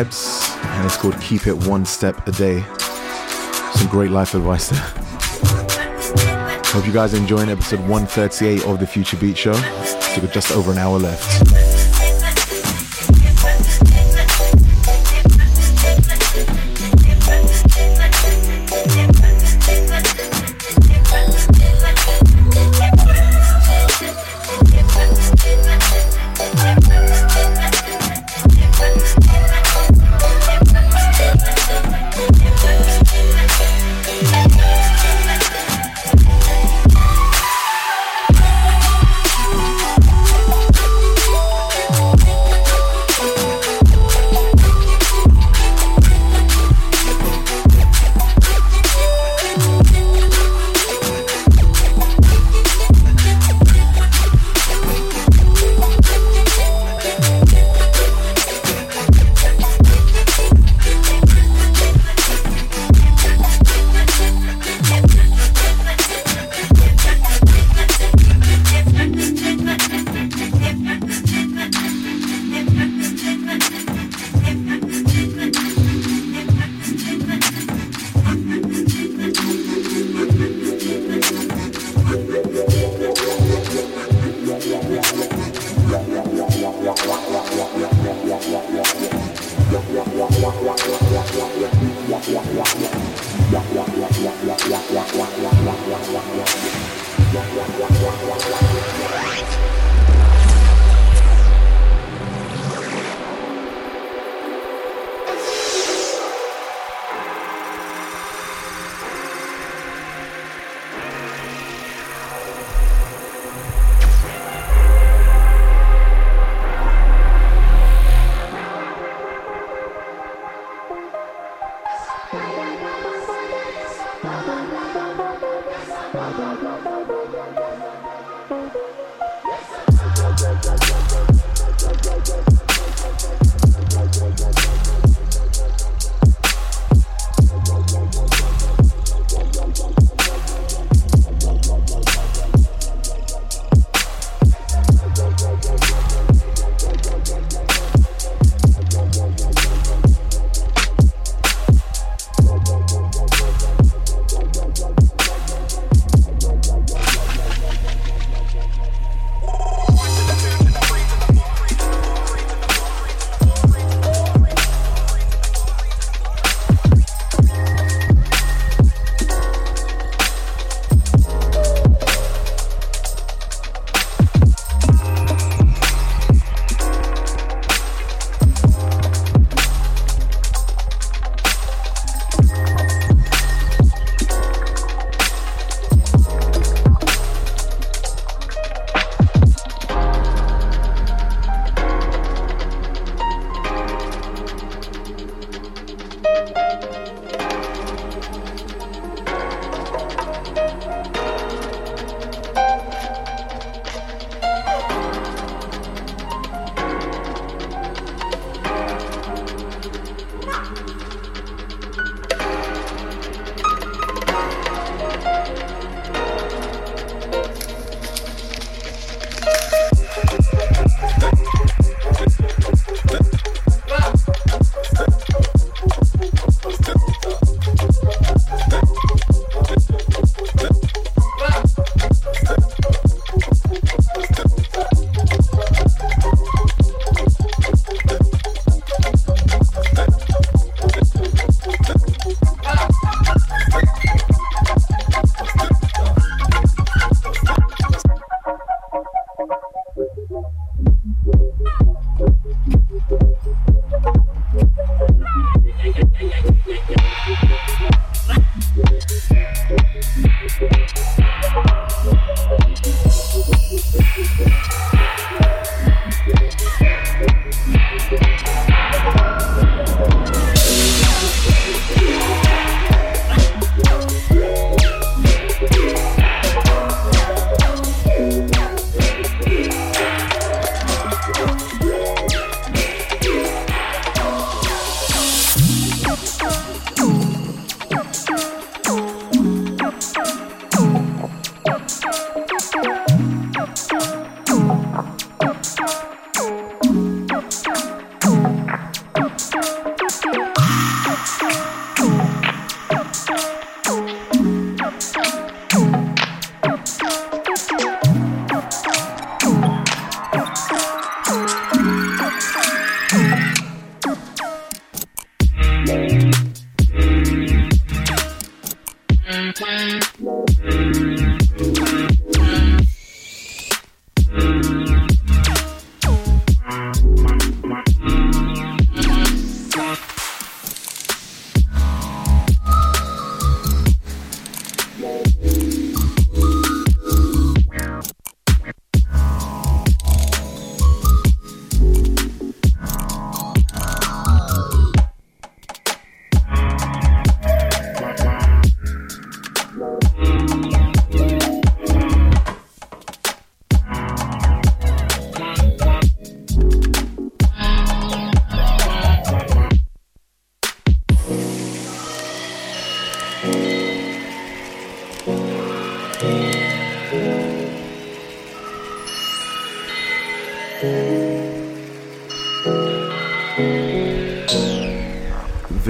Vibes, 0.04 0.56
and 0.76 0.86
it's 0.86 0.95
called 0.95 1.20
Keep 1.22 1.48
It 1.48 1.68
One 1.68 1.84
Step 1.84 2.28
a 2.28 2.32
Day. 2.32 2.62
Some 3.74 3.88
great 3.88 4.12
life 4.12 4.36
advice 4.36 4.70
there. 4.70 4.80
Hope 6.66 6.86
you 6.86 6.93
guys 6.93 7.16
are 7.16 7.18
enjoying 7.18 7.50
episode 7.50 7.80
138 7.80 8.64
of 8.66 8.80
the 8.80 8.86
Future 8.86 9.18
Beats 9.18 9.39
Show. 9.39 9.54
So 9.54 10.22
we've 10.22 10.26
got 10.26 10.34
just 10.34 10.52
over 10.52 10.72
an 10.72 10.78
hour 10.78 11.00
left. 11.00 11.57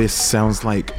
This 0.08 0.14
sounds 0.14 0.64
like 0.64 0.96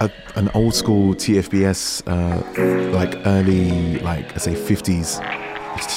a, 0.00 0.10
an 0.34 0.50
old 0.54 0.74
school 0.74 1.14
TFBS, 1.14 2.02
uh, 2.08 2.90
like 2.90 3.14
early, 3.24 4.00
like 4.00 4.34
I 4.34 4.38
say, 4.38 4.54
50s 4.54 5.22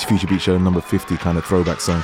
Future 0.05 0.27
Beats 0.27 0.43
Show 0.43 0.59
number 0.59 0.79
50 0.79 1.17
kind 1.17 1.39
of 1.39 1.45
throwback 1.45 1.81
song. 1.81 2.03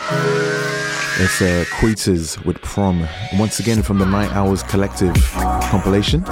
It's 1.19 1.39
uh, 1.39 1.65
Kuiters 1.77 2.43
with 2.45 2.59
Prom. 2.63 3.07
Once 3.33 3.59
again 3.59 3.83
from 3.83 3.99
the 3.99 4.07
Night 4.07 4.31
Hours 4.31 4.63
Collective 4.63 5.13
compilation. 5.69 6.25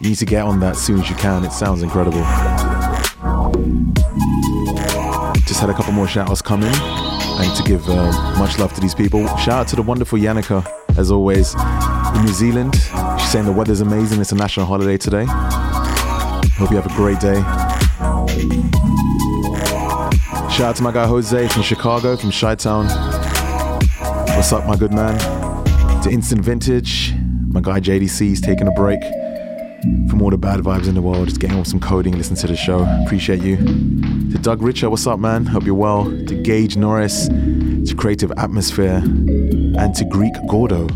You 0.00 0.08
need 0.08 0.18
to 0.18 0.26
get 0.26 0.42
on 0.42 0.58
that 0.58 0.72
as 0.72 0.82
soon 0.82 0.98
as 0.98 1.08
you 1.08 1.14
can. 1.14 1.44
It 1.44 1.52
sounds 1.52 1.84
incredible. 1.84 2.22
Just 5.46 5.60
had 5.60 5.70
a 5.70 5.74
couple 5.74 5.92
more 5.92 6.08
shout 6.08 6.28
outs 6.28 6.42
coming 6.42 6.74
and 6.74 7.56
to 7.56 7.62
give 7.62 7.88
uh, 7.88 8.10
much 8.40 8.58
love 8.58 8.72
to 8.72 8.80
these 8.80 8.96
people. 8.96 9.24
Shout 9.36 9.50
out 9.50 9.68
to 9.68 9.76
the 9.76 9.82
wonderful 9.82 10.18
Yannicka, 10.18 10.66
as 10.98 11.12
always, 11.12 11.54
in 12.14 12.24
New 12.24 12.32
Zealand. 12.32 12.74
She's 13.18 13.30
saying 13.30 13.44
the 13.46 13.52
weather's 13.52 13.80
amazing. 13.80 14.20
It's 14.20 14.32
a 14.32 14.34
national 14.34 14.66
holiday 14.66 14.96
today. 14.96 15.24
Hope 15.26 16.70
you 16.70 16.76
have 16.76 16.86
a 16.86 16.94
great 16.94 17.20
day. 17.20 17.40
Shout 20.50 20.60
out 20.60 20.76
to 20.76 20.82
my 20.82 20.92
guy 20.92 21.06
Jose 21.06 21.48
from 21.48 21.62
Chicago, 21.62 22.16
from 22.16 22.30
Chi 22.30 22.54
Town. 22.54 22.86
What's 24.36 24.52
up, 24.52 24.66
my 24.66 24.76
good 24.76 24.92
man? 24.92 25.18
To 26.02 26.10
Instant 26.10 26.42
Vintage, 26.42 27.14
my 27.48 27.60
guy 27.60 27.80
JDC's 27.80 28.40
taking 28.40 28.66
a 28.66 28.72
break 28.72 29.00
from 30.08 30.20
all 30.20 30.30
the 30.30 30.38
bad 30.38 30.60
vibes 30.60 30.88
in 30.88 30.94
the 30.94 31.02
world, 31.02 31.28
just 31.28 31.40
getting 31.40 31.56
on 31.56 31.64
some 31.64 31.80
coding, 31.80 32.16
listen 32.16 32.36
to 32.36 32.46
the 32.46 32.56
show. 32.56 32.84
Appreciate 33.04 33.42
you. 33.42 33.56
To 33.56 34.38
Doug 34.38 34.62
Richer, 34.62 34.90
what's 34.90 35.06
up, 35.06 35.18
man? 35.18 35.46
Hope 35.46 35.64
you're 35.64 35.74
well. 35.74 36.04
To 36.04 36.42
Gage 36.42 36.76
Norris, 36.76 37.28
to 37.28 37.94
Creative 37.96 38.32
Atmosphere, 38.36 39.02
and 39.02 39.94
to 39.94 40.04
Greek 40.04 40.34
Gordo. 40.48 40.88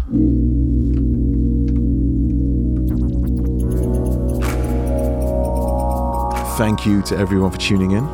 Thank 6.56 6.86
you 6.86 7.02
to 7.02 7.16
everyone 7.18 7.50
for 7.50 7.58
tuning 7.58 7.90
in. 7.90 8.04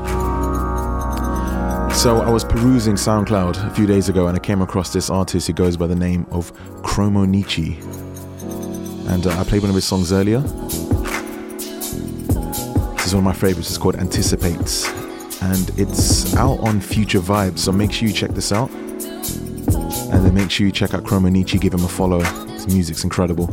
So, 1.93 2.23
I 2.25 2.31
was 2.31 2.43
perusing 2.43 2.95
SoundCloud 2.95 3.71
a 3.71 3.75
few 3.75 3.87
days 3.87 4.09
ago 4.09 4.29
and 4.29 4.37
I 4.37 4.41
came 4.41 4.63
across 4.63 4.95
this 4.95 5.11
artist 5.11 5.47
who 5.47 5.53
goes 5.53 5.77
by 5.77 5.87
the 5.87 5.95
name 5.95 6.27
of 6.31 6.51
Chromonicci. 6.83 7.77
And 9.11 9.27
uh, 9.27 9.39
I 9.39 9.45
played 9.45 9.61
one 9.61 9.69
of 9.69 9.75
his 9.75 9.85
songs 9.85 10.11
earlier. 10.11 10.41
This 12.97 13.09
is 13.09 13.15
one 13.15 13.19
of 13.19 13.25
my 13.25 13.35
favorites. 13.35 13.69
It's 13.69 13.77
called 13.77 13.97
Anticipates. 13.97 14.89
And 15.43 15.71
it's 15.79 16.35
out 16.37 16.61
on 16.61 16.81
Future 16.81 17.21
Vibes. 17.21 17.59
So 17.59 17.73
make 17.73 17.93
sure 17.93 18.09
you 18.09 18.15
check 18.15 18.31
this 18.31 18.53
out. 18.53 18.71
And 18.71 20.25
then 20.25 20.33
make 20.33 20.51
sure 20.51 20.65
you 20.65 20.73
check 20.73 20.95
out 20.95 21.03
Chromonicci. 21.05 21.61
Give 21.61 21.75
him 21.75 21.85
a 21.85 21.89
follow. 21.89 22.21
His 22.21 22.67
music's 22.69 23.05
incredible. 23.05 23.49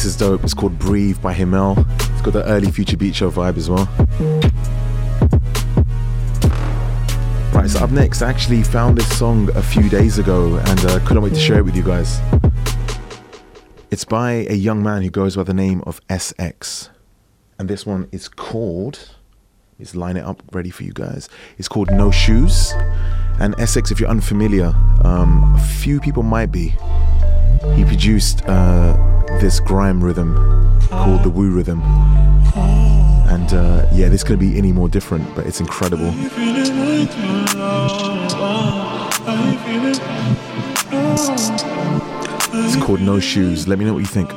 This 0.00 0.14
is 0.14 0.16
dope. 0.16 0.42
It's 0.44 0.54
called 0.54 0.78
Breathe 0.78 1.20
by 1.20 1.34
Himmel. 1.34 1.76
It's 1.76 2.22
got 2.22 2.32
the 2.32 2.42
early 2.46 2.70
Future 2.70 2.96
Beats 2.96 3.18
Show 3.18 3.30
vibe 3.30 3.58
as 3.58 3.68
well. 3.68 3.84
Right, 7.52 7.68
so 7.68 7.80
up 7.80 7.90
next, 7.90 8.22
I 8.22 8.30
actually 8.30 8.62
found 8.62 8.96
this 8.96 9.18
song 9.18 9.54
a 9.54 9.62
few 9.62 9.90
days 9.90 10.16
ago 10.16 10.56
and 10.56 10.84
uh, 10.86 11.00
couldn't 11.00 11.22
wait 11.22 11.34
to 11.34 11.38
share 11.38 11.58
it 11.58 11.66
with 11.66 11.76
you 11.76 11.82
guys. 11.82 12.18
It's 13.90 14.06
by 14.06 14.46
a 14.48 14.54
young 14.54 14.82
man 14.82 15.02
who 15.02 15.10
goes 15.10 15.36
by 15.36 15.42
the 15.42 15.52
name 15.52 15.82
of 15.82 16.00
S-X. 16.08 16.88
And 17.58 17.68
this 17.68 17.84
one 17.84 18.08
is 18.10 18.26
called, 18.26 19.16
let's 19.78 19.94
line 19.94 20.16
it 20.16 20.24
up 20.24 20.42
ready 20.52 20.70
for 20.70 20.82
you 20.82 20.94
guys. 20.94 21.28
It's 21.58 21.68
called 21.68 21.90
No 21.90 22.10
Shoes. 22.10 22.72
And 23.38 23.54
S-X, 23.60 23.90
if 23.90 24.00
you're 24.00 24.08
unfamiliar, 24.08 24.72
um, 25.04 25.52
a 25.54 25.60
few 25.60 26.00
people 26.00 26.22
might 26.22 26.50
be. 26.50 26.74
He 27.74 27.84
produced 27.84 28.42
uh, 28.46 28.96
this 29.38 29.60
grime 29.60 30.02
rhythm 30.02 30.34
called 30.88 31.22
the 31.22 31.30
Woo 31.30 31.50
Rhythm. 31.50 31.82
And 33.28 33.52
uh, 33.54 33.86
yeah, 33.92 34.08
this 34.08 34.24
couldn't 34.24 34.40
be 34.40 34.58
any 34.58 34.72
more 34.72 34.88
different, 34.88 35.34
but 35.36 35.46
it's 35.46 35.60
incredible. 35.60 36.12
It's 42.52 42.76
called 42.84 43.00
No 43.00 43.20
Shoes. 43.20 43.68
Let 43.68 43.78
me 43.78 43.84
know 43.84 43.94
what 43.94 44.00
you 44.00 44.06
think. 44.06 44.30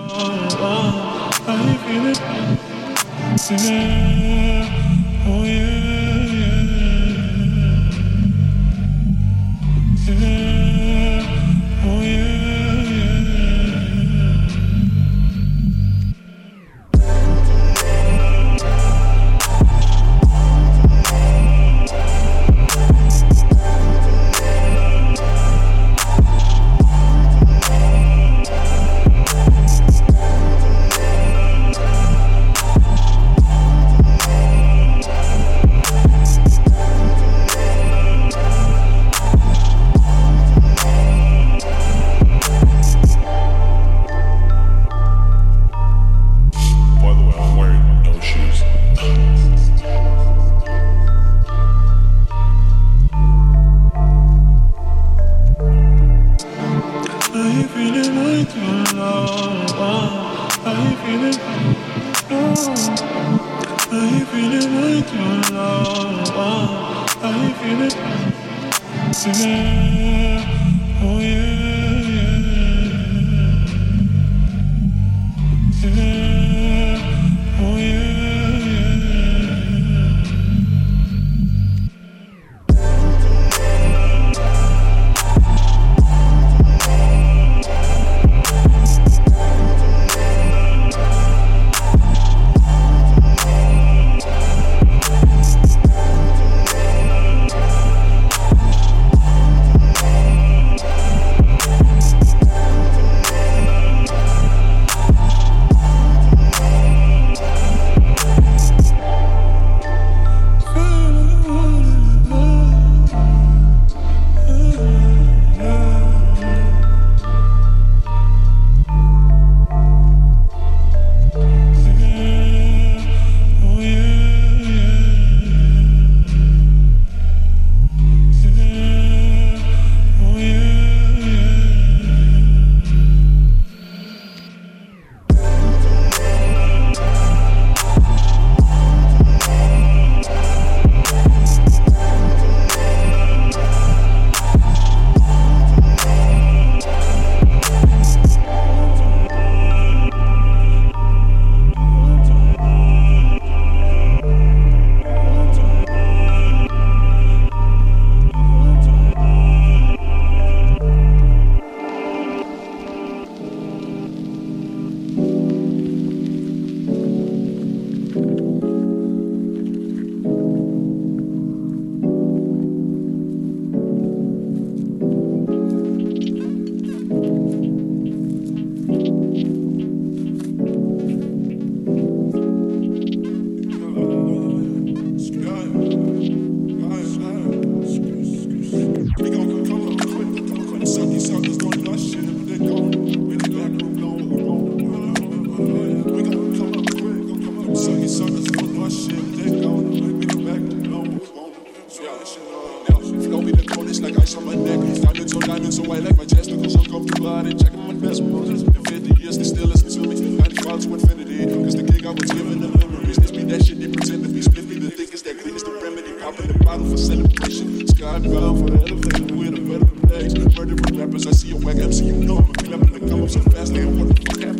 Clapping 222.74 222.91
the 222.91 223.07
come 223.07 223.21
up 223.21 223.30
so 223.30 223.39
fast. 223.51 223.71
The 223.71 223.82
fuck? 223.86 224.57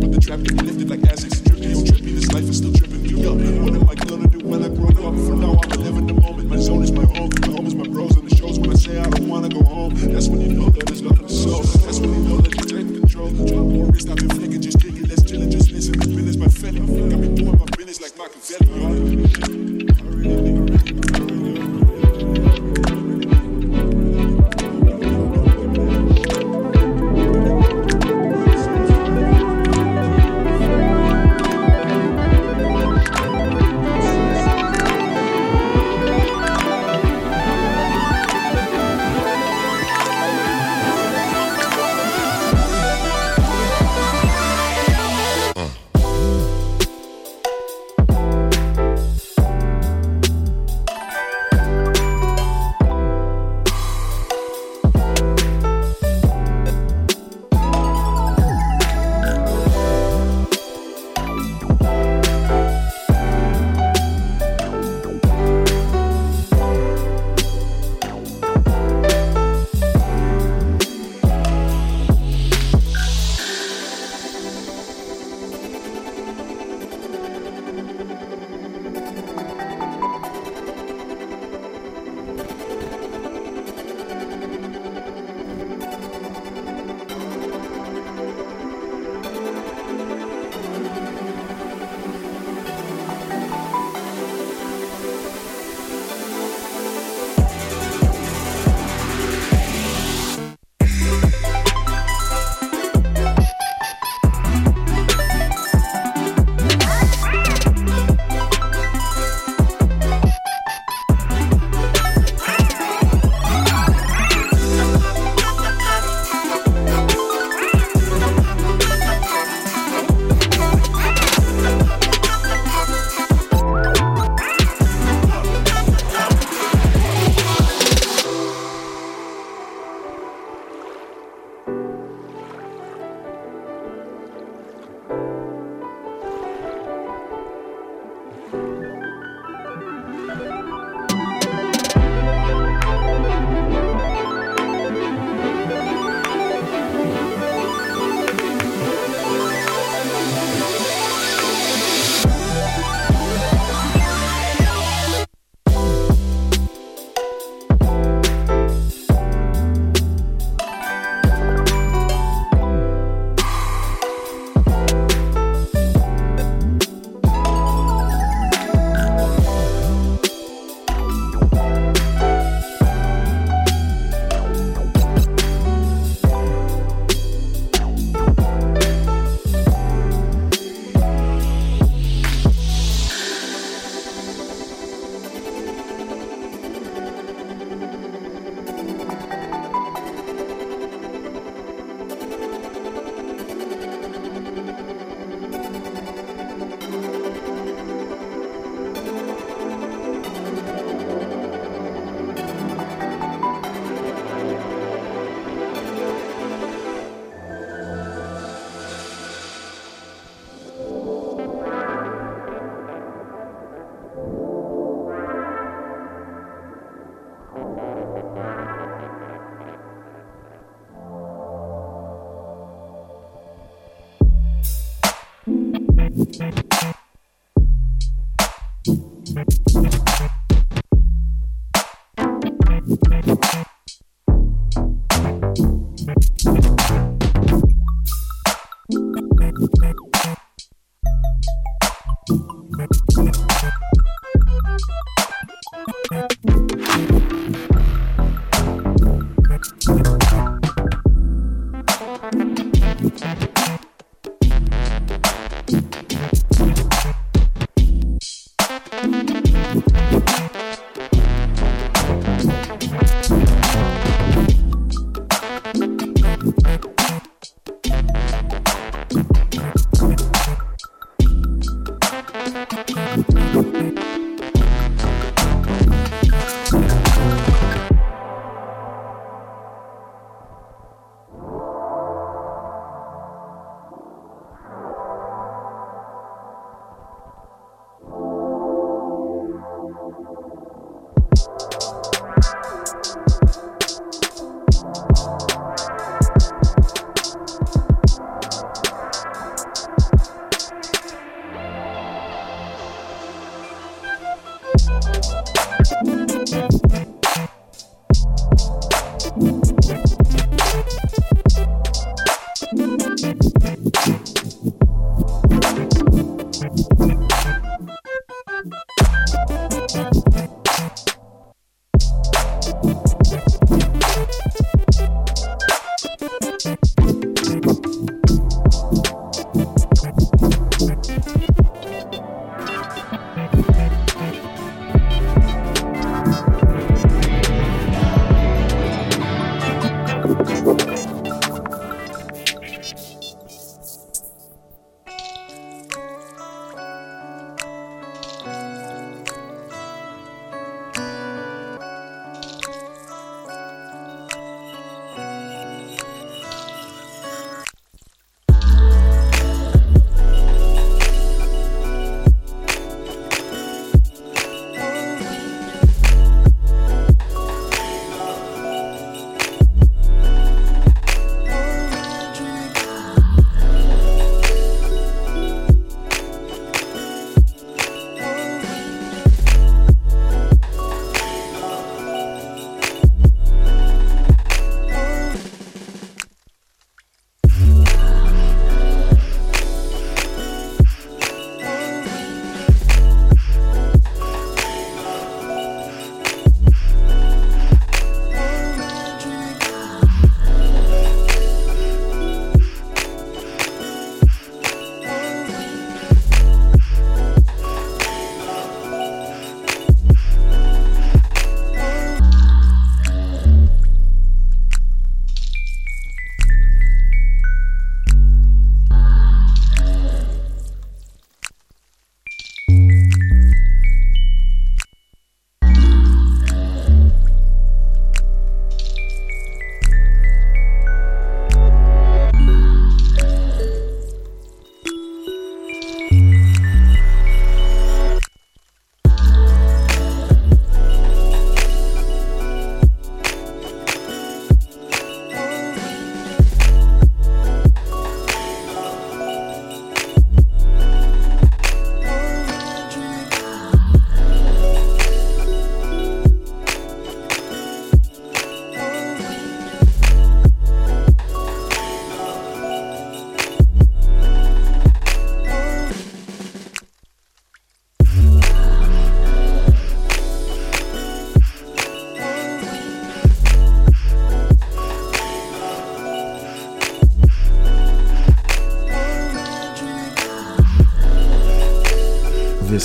But 0.00 0.10
the 0.10 0.18
trap 0.20 0.40
me 0.40 0.48
lifted 0.48 0.90
like 0.90 0.98
Azix. 0.98 1.38
Trippy, 1.46 1.70
yo, 1.70 1.78
trippy. 1.84 2.14
This 2.16 2.32
life 2.32 2.42
is 2.42 2.56
still 2.56 2.72
tripping. 2.72 3.22
Gonna 3.22 3.88
I 3.88 3.94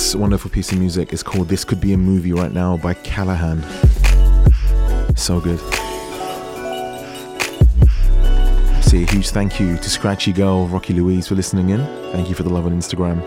This 0.06 0.14
wonderful 0.14 0.52
piece 0.52 0.70
of 0.70 0.78
music 0.78 1.12
is 1.12 1.24
called 1.24 1.48
This 1.48 1.64
Could 1.64 1.80
Be 1.80 1.92
a 1.92 1.96
Movie 1.96 2.32
Right 2.32 2.52
Now 2.52 2.76
by 2.76 2.94
Callahan. 2.94 3.60
So 5.16 5.40
good. 5.40 5.58
Say 8.84 9.02
a 9.02 9.06
huge 9.10 9.30
thank 9.30 9.58
you 9.58 9.76
to 9.76 9.90
Scratchy 9.90 10.32
Girl, 10.32 10.68
Rocky 10.68 10.92
Louise 10.92 11.26
for 11.26 11.34
listening 11.34 11.70
in. 11.70 11.80
Thank 12.12 12.28
you 12.28 12.36
for 12.36 12.44
the 12.44 12.50
love 12.50 12.66
on 12.66 12.72
Instagram. 12.72 13.20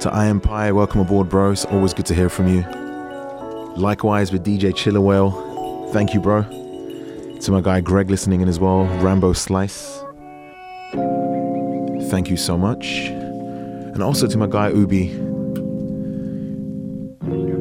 To 0.00 0.10
I 0.10 0.24
Am 0.24 0.40
Pie, 0.40 0.72
welcome 0.72 1.02
aboard, 1.02 1.28
bro. 1.28 1.50
It's 1.50 1.66
always 1.66 1.92
good 1.92 2.06
to 2.06 2.14
hear 2.14 2.30
from 2.30 2.48
you. 2.48 2.62
Likewise 3.76 4.32
with 4.32 4.42
DJ 4.42 4.72
Chillerwell, 4.72 5.92
thank 5.92 6.14
you, 6.14 6.20
bro. 6.20 6.44
To 7.40 7.52
my 7.52 7.60
guy 7.60 7.82
Greg 7.82 8.08
listening 8.08 8.40
in 8.40 8.48
as 8.48 8.58
well, 8.58 8.86
Rambo 9.02 9.34
Slice. 9.34 10.02
Thank 12.10 12.30
you 12.30 12.38
so 12.38 12.56
much. 12.56 13.08
And 13.08 14.02
also 14.02 14.26
to 14.26 14.38
my 14.38 14.46
guy 14.46 14.70
Ubi, 14.70 15.29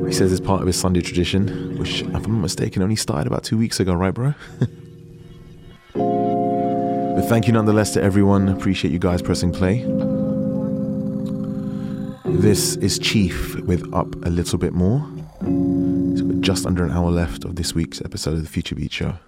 he 0.09 0.15
says 0.15 0.31
it's 0.31 0.41
part 0.41 0.59
of 0.59 0.65
his 0.65 0.75
Sunday 0.75 1.01
tradition, 1.01 1.77
which, 1.77 2.01
if 2.01 2.07
I'm 2.07 2.23
not 2.23 2.41
mistaken, 2.41 2.81
only 2.81 2.95
started 2.95 3.27
about 3.27 3.43
two 3.43 3.59
weeks 3.59 3.79
ago, 3.79 3.93
right, 3.93 4.11
bro? 4.11 4.33
but 5.93 7.29
thank 7.29 7.45
you 7.45 7.53
nonetheless 7.53 7.93
to 7.93 8.01
everyone. 8.01 8.49
Appreciate 8.49 8.89
you 8.91 8.97
guys 8.97 9.21
pressing 9.21 9.53
play. 9.53 9.83
This 12.25 12.75
is 12.77 12.97
Chief 12.97 13.55
with 13.61 13.93
Up 13.93 14.15
a 14.25 14.29
Little 14.29 14.57
Bit 14.57 14.73
More. 14.73 15.07
Just 16.41 16.65
under 16.65 16.83
an 16.83 16.89
hour 16.89 17.11
left 17.11 17.45
of 17.45 17.55
this 17.55 17.75
week's 17.75 18.01
episode 18.01 18.33
of 18.33 18.41
the 18.41 18.49
Future 18.49 18.73
Beats 18.73 18.95
Show. 18.95 19.19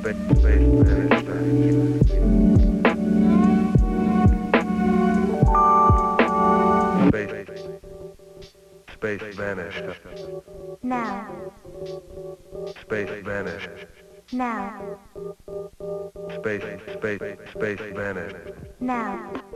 Space 0.00 0.16
vanished. 9.36 9.82
Now. 10.82 11.52
Space 12.80 13.10
vanished. 13.24 13.68
Now. 14.32 14.98
Space, 16.38 16.62
space, 16.94 17.20
space 17.52 17.80
vanished. 17.94 18.36
Now. 18.80 19.49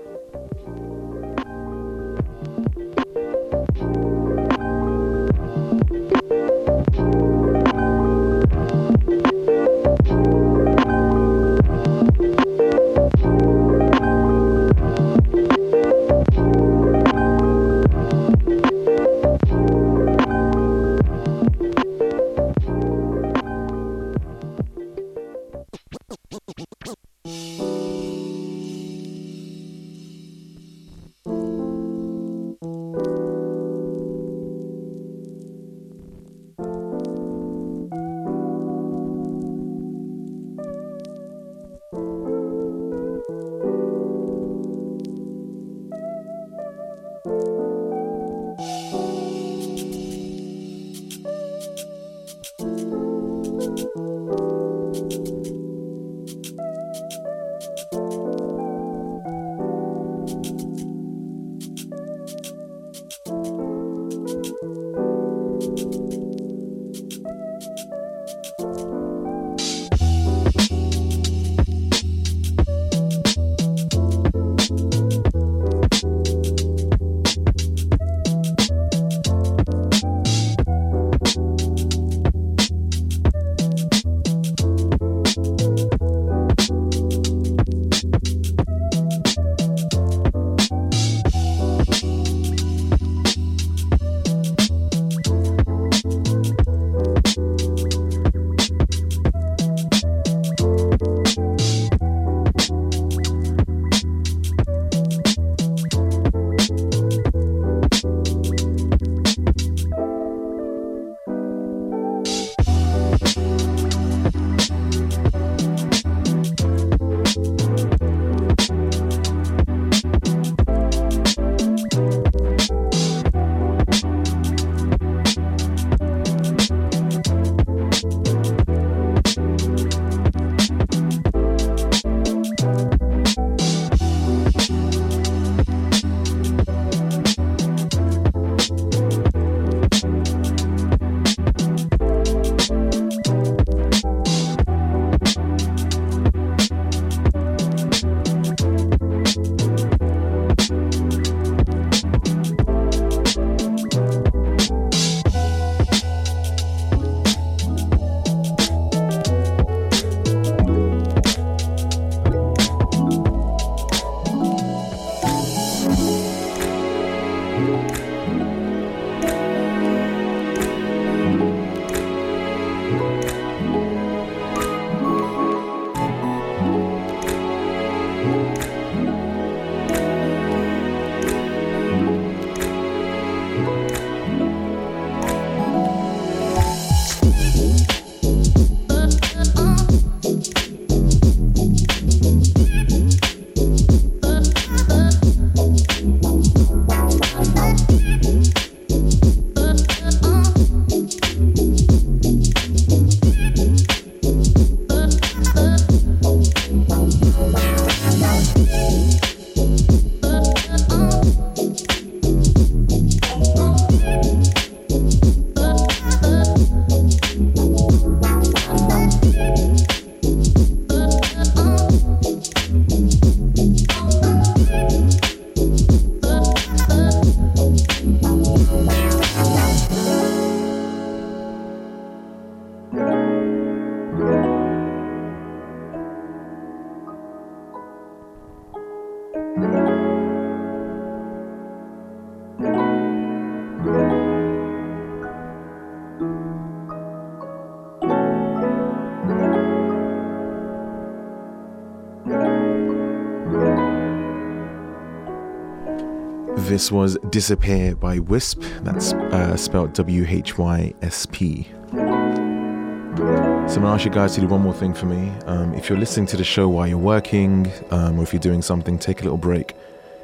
This 256.74 256.90
was 256.90 257.16
Disappear 257.30 257.94
by 257.94 258.18
Whysp. 258.18 258.60
That's 258.82 259.12
uh, 259.12 259.56
spelled 259.56 259.92
W 259.92 260.26
H 260.28 260.58
Y 260.58 260.92
S 261.02 261.24
P. 261.30 261.68
So 261.92 262.00
I'm 262.00 263.66
gonna 263.66 263.92
ask 263.92 264.04
you 264.04 264.10
guys 264.10 264.34
to 264.34 264.40
do 264.40 264.48
one 264.48 264.60
more 264.60 264.74
thing 264.74 264.92
for 264.92 265.06
me. 265.06 265.28
Um, 265.46 265.72
if 265.74 265.88
you're 265.88 265.96
listening 265.96 266.26
to 266.26 266.36
the 266.36 266.42
show 266.42 266.68
while 266.68 266.88
you're 266.88 266.98
working, 266.98 267.70
um, 267.92 268.18
or 268.18 268.24
if 268.24 268.32
you're 268.32 268.40
doing 268.40 268.60
something, 268.60 268.98
take 268.98 269.20
a 269.20 269.22
little 269.22 269.38
break. 269.38 269.76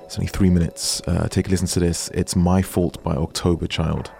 It's 0.02 0.18
only 0.18 0.26
three 0.26 0.50
minutes. 0.50 1.00
Uh, 1.06 1.28
take 1.28 1.46
a 1.46 1.50
listen 1.50 1.68
to 1.68 1.78
this. 1.78 2.08
It's 2.14 2.34
My 2.34 2.62
Fault 2.62 3.00
by 3.04 3.14
October 3.14 3.68
Child. 3.68 4.10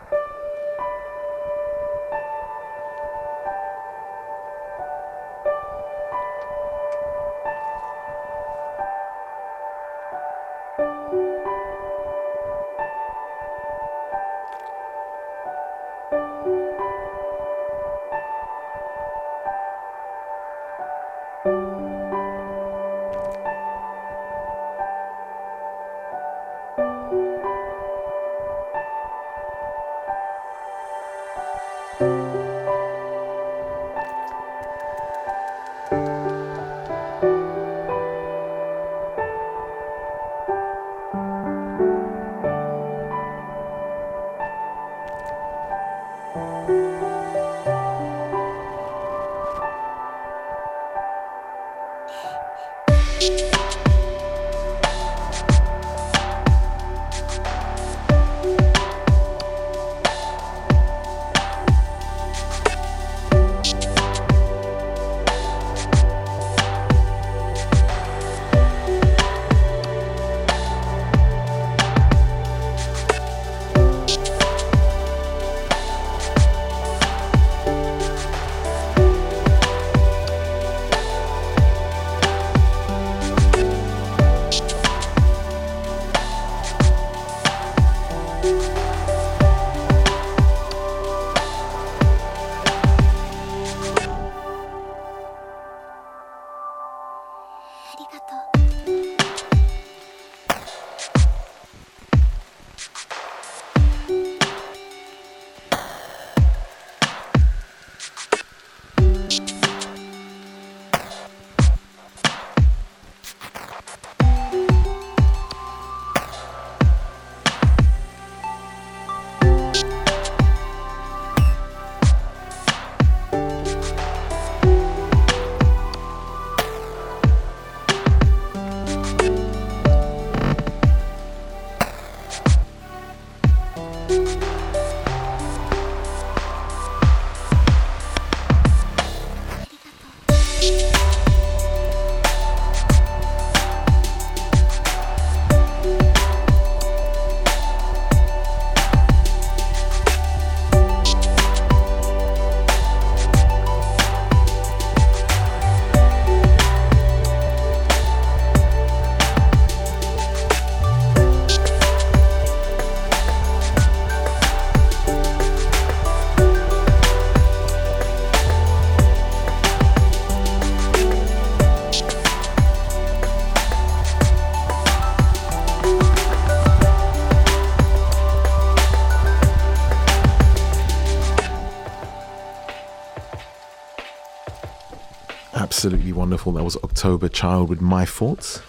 Absolutely 185.81 186.13
wonderful. 186.13 186.53
That 186.53 186.63
was 186.63 186.77
October 186.85 187.27
Child 187.27 187.71
with 187.71 187.81
My 187.81 188.05
Faults. 188.05 188.61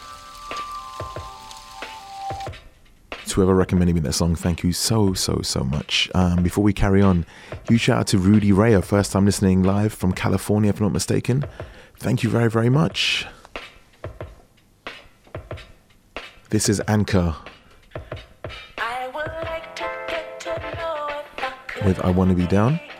To 3.25 3.35
whoever 3.35 3.53
recommended 3.53 3.95
me 3.95 3.99
that 3.99 4.13
song, 4.13 4.33
thank 4.33 4.63
you 4.63 4.71
so, 4.71 5.13
so, 5.13 5.41
so 5.41 5.65
much. 5.65 6.09
Um, 6.15 6.41
before 6.41 6.63
we 6.63 6.71
carry 6.71 7.01
on, 7.01 7.25
huge 7.67 7.81
shout 7.81 7.97
out 7.97 8.07
to 8.07 8.17
Rudy 8.17 8.51
Raya, 8.51 8.81
first 8.81 9.11
time 9.11 9.25
listening 9.25 9.61
live 9.61 9.91
from 9.91 10.13
California, 10.13 10.69
if 10.69 10.79
I'm 10.79 10.85
not 10.85 10.93
mistaken. 10.93 11.43
Thank 11.97 12.23
you 12.23 12.29
very, 12.29 12.49
very 12.49 12.69
much. 12.69 13.27
This 16.49 16.69
is 16.69 16.79
Anka 16.87 17.35
with 21.83 21.99
I 21.99 22.09
Wanna 22.09 22.33
Be 22.33 22.47
Down. 22.47 22.79
I 22.79 22.79
wanna 22.79 22.79
be 22.79 22.79
down. 22.79 22.90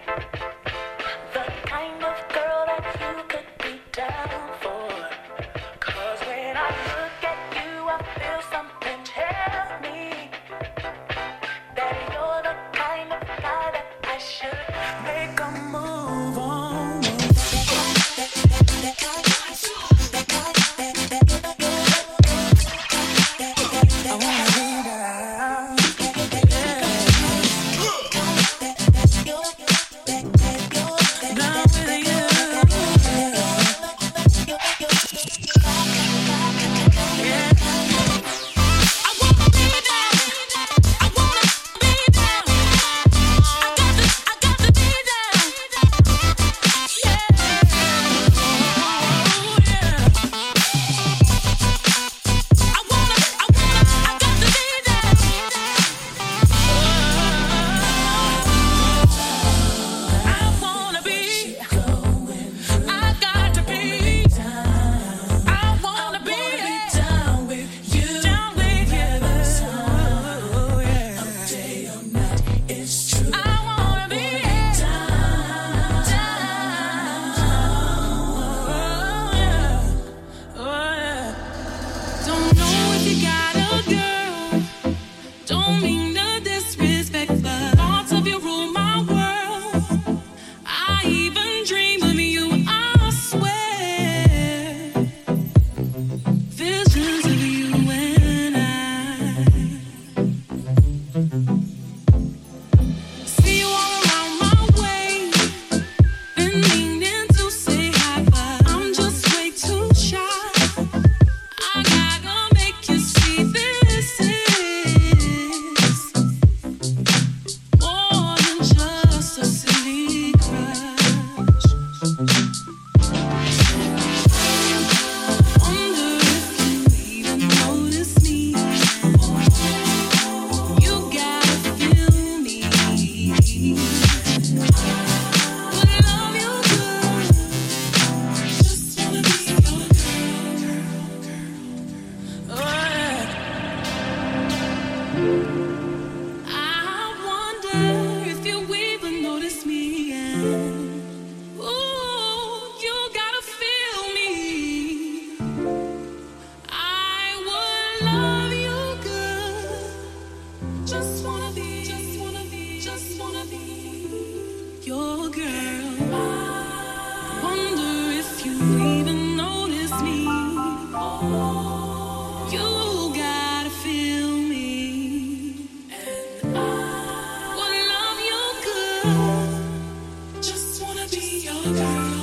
Bye. 181.92 182.21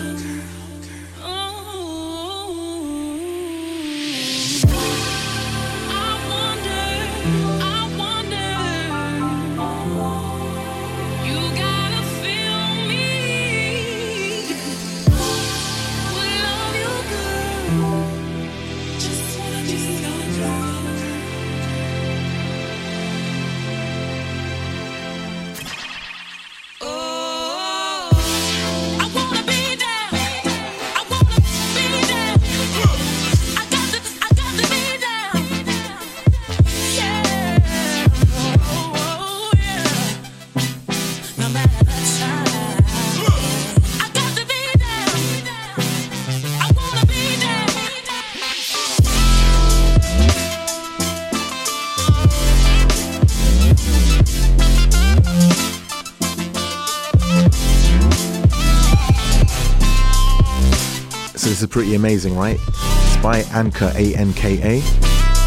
Pretty 61.68 61.94
amazing, 61.94 62.36
right? 62.36 62.58
It's 62.60 63.16
by 63.22 63.42
Anka, 63.42 63.94
A 63.94 64.16
N 64.16 64.32
K 64.32 64.58
A, 64.62 64.82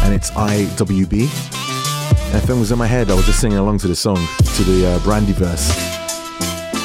and 0.04 0.14
it's 0.14 0.30
I 0.36 0.72
W 0.76 1.06
B. 1.06 1.22
And 1.22 2.42
thing 2.42 2.58
was 2.58 2.72
in 2.72 2.78
my 2.78 2.86
head, 2.86 3.10
I 3.10 3.14
was 3.14 3.26
just 3.26 3.40
singing 3.40 3.58
along 3.58 3.78
to 3.78 3.88
the 3.88 3.96
song, 3.96 4.16
to 4.16 4.62
the 4.62 4.86
uh, 4.86 4.98
Brandy 5.00 5.32
verse. 5.32 5.70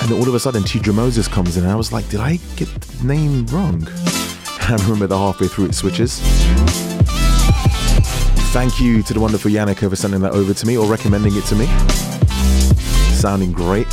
And 0.01 0.11
all 0.11 0.27
of 0.27 0.33
a 0.33 0.39
sudden, 0.39 0.63
Tidra 0.63 0.93
Moses 0.93 1.27
comes 1.27 1.57
in, 1.57 1.63
and 1.63 1.71
I 1.71 1.75
was 1.75 1.93
like, 1.93 2.07
did 2.09 2.19
I 2.19 2.37
get 2.55 2.67
the 2.69 3.07
name 3.07 3.45
wrong? 3.47 3.75
And 3.85 3.87
I 4.61 4.83
remember 4.83 5.07
the 5.07 5.17
halfway 5.17 5.47
through 5.47 5.65
it 5.65 5.75
switches. 5.75 6.19
Thank 8.51 8.79
you 8.79 9.03
to 9.03 9.13
the 9.13 9.19
wonderful 9.19 9.51
Yannicka 9.51 9.89
for 9.89 9.95
sending 9.95 10.21
that 10.21 10.31
over 10.33 10.53
to 10.53 10.65
me 10.65 10.77
or 10.77 10.85
recommending 10.87 11.35
it 11.35 11.45
to 11.45 11.55
me. 11.55 11.67
Sounding 13.13 13.51
great. 13.51 13.87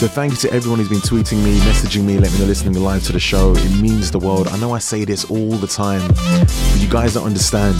So 0.00 0.08
thank 0.08 0.32
you 0.32 0.38
to 0.38 0.52
everyone 0.54 0.78
who's 0.78 0.88
been 0.88 1.00
tweeting 1.00 1.44
me, 1.44 1.58
messaging 1.58 2.04
me, 2.04 2.16
letting 2.16 2.32
me 2.32 2.40
know 2.40 2.46
listening 2.46 2.72
live 2.82 3.04
to 3.04 3.12
the 3.12 3.20
show. 3.20 3.52
It 3.54 3.82
means 3.82 4.10
the 4.10 4.18
world. 4.18 4.48
I 4.48 4.58
know 4.58 4.72
I 4.72 4.78
say 4.78 5.04
this 5.04 5.30
all 5.30 5.50
the 5.50 5.66
time, 5.66 6.00
but 6.08 6.78
you 6.78 6.88
guys 6.88 7.12
don't 7.12 7.26
understand. 7.26 7.76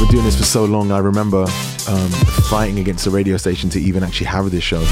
We're 0.00 0.08
doing 0.08 0.24
this 0.24 0.36
for 0.36 0.42
so 0.42 0.64
long. 0.64 0.90
I 0.90 0.98
remember 0.98 1.42
um, 1.86 2.10
fighting 2.50 2.80
against 2.80 3.04
the 3.04 3.12
radio 3.12 3.36
station 3.36 3.70
to 3.70 3.80
even 3.80 4.02
actually 4.02 4.26
have 4.26 4.50
this 4.50 4.64
show. 4.64 4.84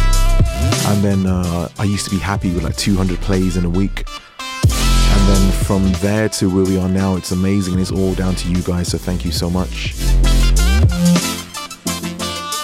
And 0.87 1.03
then 1.03 1.27
uh, 1.27 1.69
I 1.77 1.83
used 1.83 2.05
to 2.05 2.13
be 2.13 2.19
happy 2.19 2.55
with 2.55 2.63
like 2.63 2.77
200 2.77 3.19
plays 3.19 3.57
in 3.57 3.65
a 3.65 3.69
week. 3.69 4.07
And 4.39 5.29
then 5.29 5.53
from 5.65 5.91
there 5.95 6.29
to 6.29 6.47
where 6.47 6.65
we 6.65 6.79
are 6.79 6.89
now, 6.89 7.17
it's 7.17 7.33
amazing. 7.33 7.81
It's 7.81 7.91
all 7.91 8.15
down 8.15 8.37
to 8.37 8.49
you 8.49 8.63
guys. 8.63 8.87
So 8.87 8.99
thank 8.99 9.25
you 9.25 9.33
so 9.33 9.51
much. 9.51 9.97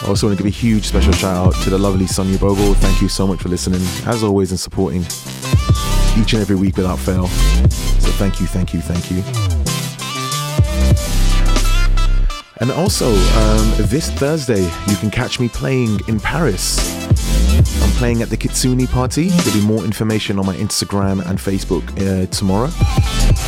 I 0.09 0.11
also 0.11 0.27
want 0.27 0.39
to 0.39 0.43
give 0.43 0.51
a 0.51 0.57
huge 0.57 0.87
special 0.87 1.13
shout 1.13 1.49
out 1.49 1.63
to 1.65 1.69
the 1.69 1.77
lovely 1.77 2.07
Sonia 2.07 2.39
Bogle. 2.39 2.73
Thank 2.73 3.03
you 3.03 3.11
so 3.11 3.27
much 3.27 3.43
for 3.43 3.51
listening, 3.51 3.83
as 4.07 4.23
always, 4.23 4.51
and 4.51 4.59
supporting 4.59 5.03
each 6.17 6.33
and 6.33 6.41
every 6.41 6.57
week 6.57 6.79
without 6.79 6.99
fail. 6.99 7.27
So 7.27 8.11
thank 8.13 8.41
you, 8.41 8.47
thank 8.47 8.73
you, 8.73 8.81
thank 8.81 9.11
you. 9.11 9.23
And 12.57 12.71
also, 12.71 13.11
um, 13.11 13.75
this 13.91 14.11
Thursday, 14.13 14.63
you 14.63 14.97
can 14.97 15.11
catch 15.11 15.39
me 15.39 15.51
playing 15.51 16.01
in 16.09 16.19
Paris. 16.21 16.79
I'm 17.83 17.91
playing 17.99 18.23
at 18.23 18.31
the 18.31 18.37
Kitsune 18.39 18.87
party. 18.87 19.29
There'll 19.29 19.61
be 19.61 19.67
more 19.67 19.85
information 19.85 20.39
on 20.39 20.47
my 20.47 20.57
Instagram 20.57 21.23
and 21.27 21.39
Facebook 21.39 21.85
uh, 22.01 22.25
tomorrow. 22.31 22.71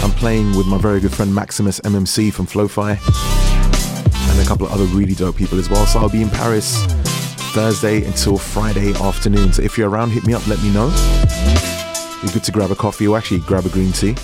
I'm 0.04 0.10
playing 0.10 0.54
with 0.58 0.66
my 0.66 0.76
very 0.76 1.00
good 1.00 1.14
friend 1.14 1.34
Maximus 1.34 1.80
MMC 1.80 2.30
from 2.34 2.46
FloFi 2.46 3.49
and 4.30 4.40
a 4.40 4.44
couple 4.48 4.66
of 4.66 4.72
other 4.72 4.84
really 4.84 5.14
dope 5.14 5.36
people 5.36 5.58
as 5.58 5.68
well. 5.68 5.86
So 5.86 5.98
I'll 5.98 6.08
be 6.08 6.22
in 6.22 6.30
Paris 6.30 6.84
Thursday 7.52 8.04
until 8.04 8.38
Friday 8.38 8.92
afternoon. 8.94 9.52
So 9.52 9.62
if 9.62 9.76
you're 9.76 9.90
around, 9.90 10.10
hit 10.10 10.26
me 10.26 10.34
up, 10.34 10.46
let 10.46 10.62
me 10.62 10.72
know. 10.72 10.88
Be 12.22 12.28
good 12.32 12.44
to 12.44 12.52
grab 12.52 12.70
a 12.70 12.76
coffee 12.76 13.08
or 13.08 13.18
actually 13.18 13.40
grab 13.40 13.66
a 13.66 13.68
green 13.68 13.92
tea. 13.92 14.14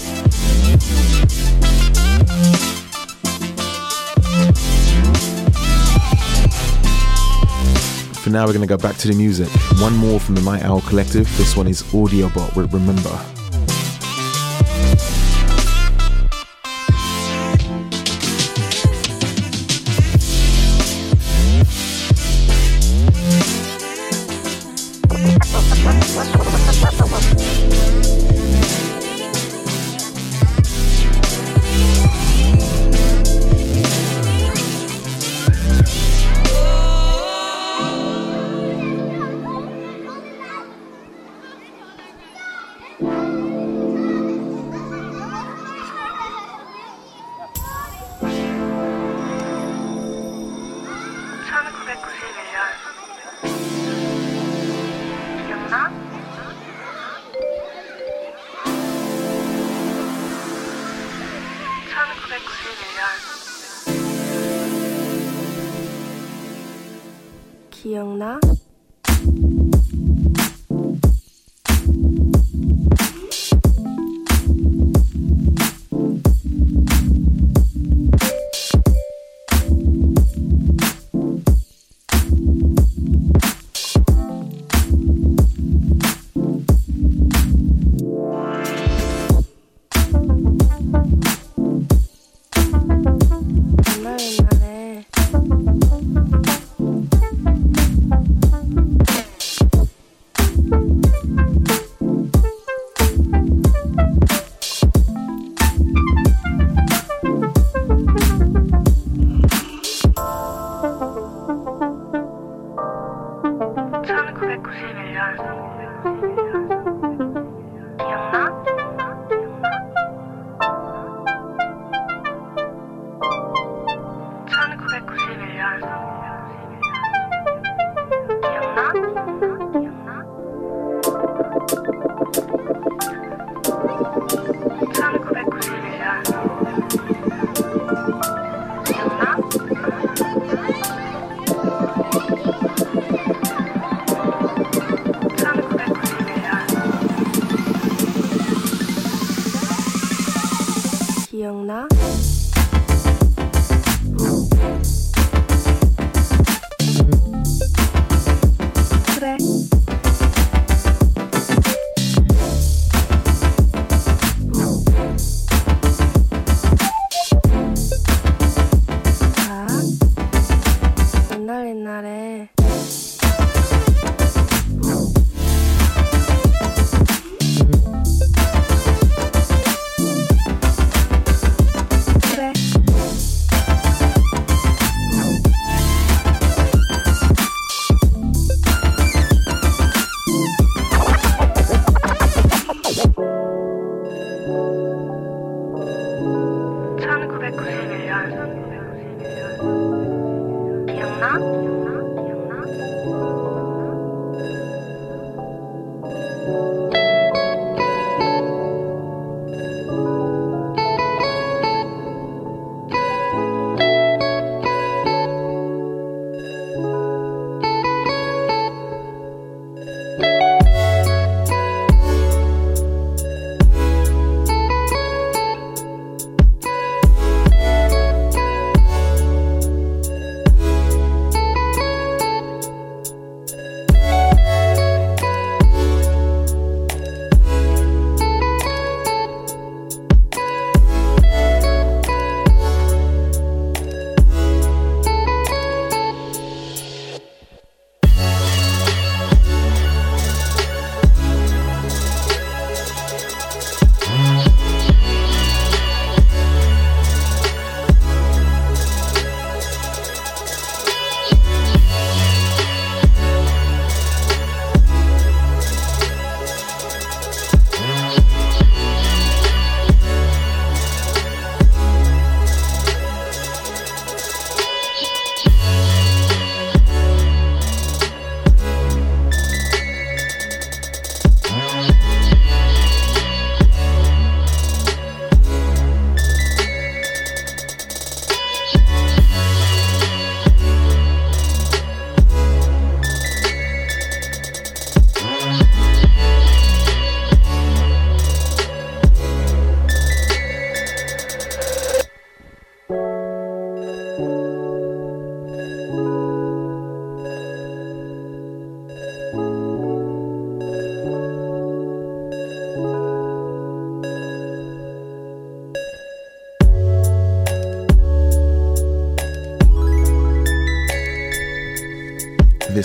For 8.20 8.30
now, 8.30 8.44
we're 8.44 8.52
going 8.52 8.60
to 8.60 8.66
go 8.66 8.76
back 8.76 8.96
to 8.96 9.08
the 9.08 9.14
music. 9.14 9.48
One 9.80 9.96
more 9.96 10.18
from 10.18 10.34
the 10.34 10.42
Night 10.42 10.62
Owl 10.64 10.80
Collective. 10.82 11.28
This 11.36 11.56
one 11.56 11.68
is 11.68 11.82
Audiobot 11.84 12.56
with 12.56 12.72
Remember. 12.72 13.35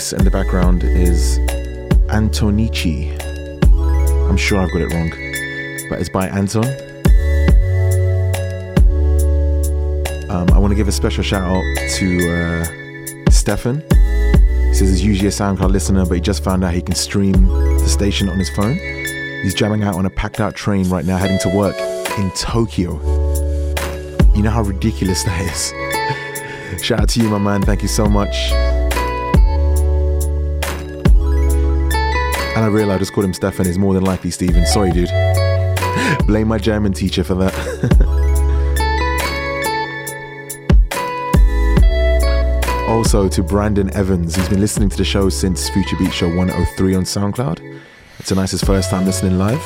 This 0.02 0.12
in 0.12 0.24
the 0.24 0.32
background 0.32 0.82
is 0.82 1.38
Antonici. 2.08 3.12
I'm 4.28 4.36
sure 4.36 4.58
I've 4.58 4.72
got 4.72 4.80
it 4.80 4.92
wrong, 4.92 5.10
but 5.88 6.00
it's 6.00 6.08
by 6.08 6.26
Anton. 6.26 6.64
Um, 10.28 10.50
I 10.50 10.58
want 10.58 10.72
to 10.72 10.74
give 10.74 10.88
a 10.88 10.92
special 10.92 11.22
shout 11.22 11.44
out 11.44 11.62
to 11.98 12.32
uh, 12.32 13.30
Stefan. 13.30 13.80
He 14.70 14.74
says 14.74 14.90
he's 14.90 15.04
usually 15.04 15.28
a 15.28 15.30
SoundCloud 15.30 15.70
listener, 15.70 16.04
but 16.04 16.14
he 16.14 16.20
just 16.20 16.42
found 16.42 16.64
out 16.64 16.74
he 16.74 16.82
can 16.82 16.96
stream 16.96 17.46
the 17.46 17.88
station 17.88 18.28
on 18.28 18.40
his 18.40 18.50
phone. 18.56 18.76
He's 19.44 19.54
jamming 19.54 19.84
out 19.84 19.94
on 19.94 20.04
a 20.04 20.10
packed 20.10 20.40
out 20.40 20.56
train 20.56 20.88
right 20.88 21.04
now, 21.04 21.16
heading 21.16 21.38
to 21.42 21.48
work 21.48 21.78
in 22.18 22.28
Tokyo. 22.32 22.94
You 24.34 24.42
know 24.42 24.50
how 24.50 24.62
ridiculous 24.62 25.22
that 25.22 25.40
is. 26.72 26.82
Shout 26.82 26.98
out 26.98 27.08
to 27.10 27.20
you, 27.20 27.28
my 27.28 27.38
man. 27.38 27.62
Thank 27.62 27.82
you 27.82 27.88
so 27.88 28.06
much. 28.06 28.34
And 32.54 32.64
I 32.64 32.68
realized 32.68 32.96
I 32.96 32.98
just 32.98 33.12
called 33.12 33.24
him 33.24 33.34
Stefan. 33.34 33.66
Is 33.66 33.78
more 33.78 33.94
than 33.94 34.04
likely 34.04 34.30
Steven. 34.30 34.66
Sorry, 34.66 34.92
dude. 34.92 35.08
Blame 36.26 36.48
my 36.48 36.58
German 36.58 36.92
teacher 36.92 37.24
for 37.24 37.34
that. 37.34 38.22
also 42.92 43.26
to 43.26 43.42
Brandon 43.42 43.90
Evans. 43.94 44.36
He's 44.36 44.48
been 44.50 44.60
listening 44.60 44.90
to 44.90 44.96
the 44.96 45.04
show 45.04 45.30
since 45.30 45.70
Future 45.70 45.96
Beat 45.96 46.12
Show 46.12 46.28
103 46.28 46.94
on 46.94 47.04
SoundCloud. 47.04 47.80
It's 48.18 48.30
a 48.30 48.34
nice 48.34 48.62
first 48.62 48.90
time 48.90 49.06
listening 49.06 49.38
live. 49.38 49.62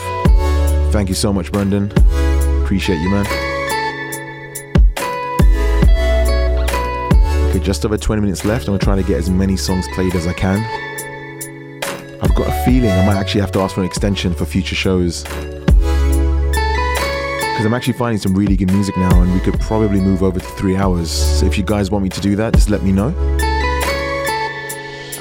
Thank 0.93 1.09
you 1.09 1.15
so 1.15 1.33
much, 1.33 1.51
Brandon. 1.51 1.93
Appreciate 2.63 3.01
you, 3.01 3.11
man. 3.11 3.27
Okay, 7.51 7.59
just 7.59 7.85
over 7.85 7.99
20 7.99 8.23
minutes 8.23 8.45
left. 8.45 8.69
I'm 8.69 8.79
gonna 8.79 9.03
to 9.03 9.07
get 9.07 9.19
as 9.19 9.29
many 9.29 9.57
songs 9.57 9.87
played 9.95 10.15
as 10.15 10.27
I 10.27 10.33
can. 10.33 10.63
Feeling 12.67 12.91
I 12.91 13.07
might 13.07 13.15
actually 13.15 13.43
have 13.43 13.53
to 13.53 13.61
ask 13.61 13.77
for 13.77 13.83
an 13.83 13.87
extension 13.87 14.35
for 14.35 14.45
future 14.45 14.75
shows. 14.75 15.23
Because 15.23 15.65
I'm 17.65 17.73
actually 17.73 17.93
finding 17.93 18.19
some 18.19 18.35
really 18.35 18.57
good 18.57 18.73
music 18.73 18.97
now, 18.97 19.23
and 19.23 19.33
we 19.33 19.39
could 19.39 19.55
probably 19.61 20.01
move 20.01 20.25
over 20.25 20.41
to 20.41 20.45
three 20.45 20.75
hours. 20.75 21.09
So 21.09 21.47
if 21.47 21.57
you 21.57 21.63
guys 21.63 21.93
want 21.93 22.03
me 22.03 22.11
to 22.11 22.21
do 22.21 22.35
that, 22.35 22.55
just 22.55 22.69
let 22.69 22.83
me 22.83 22.91
know. 22.91 23.15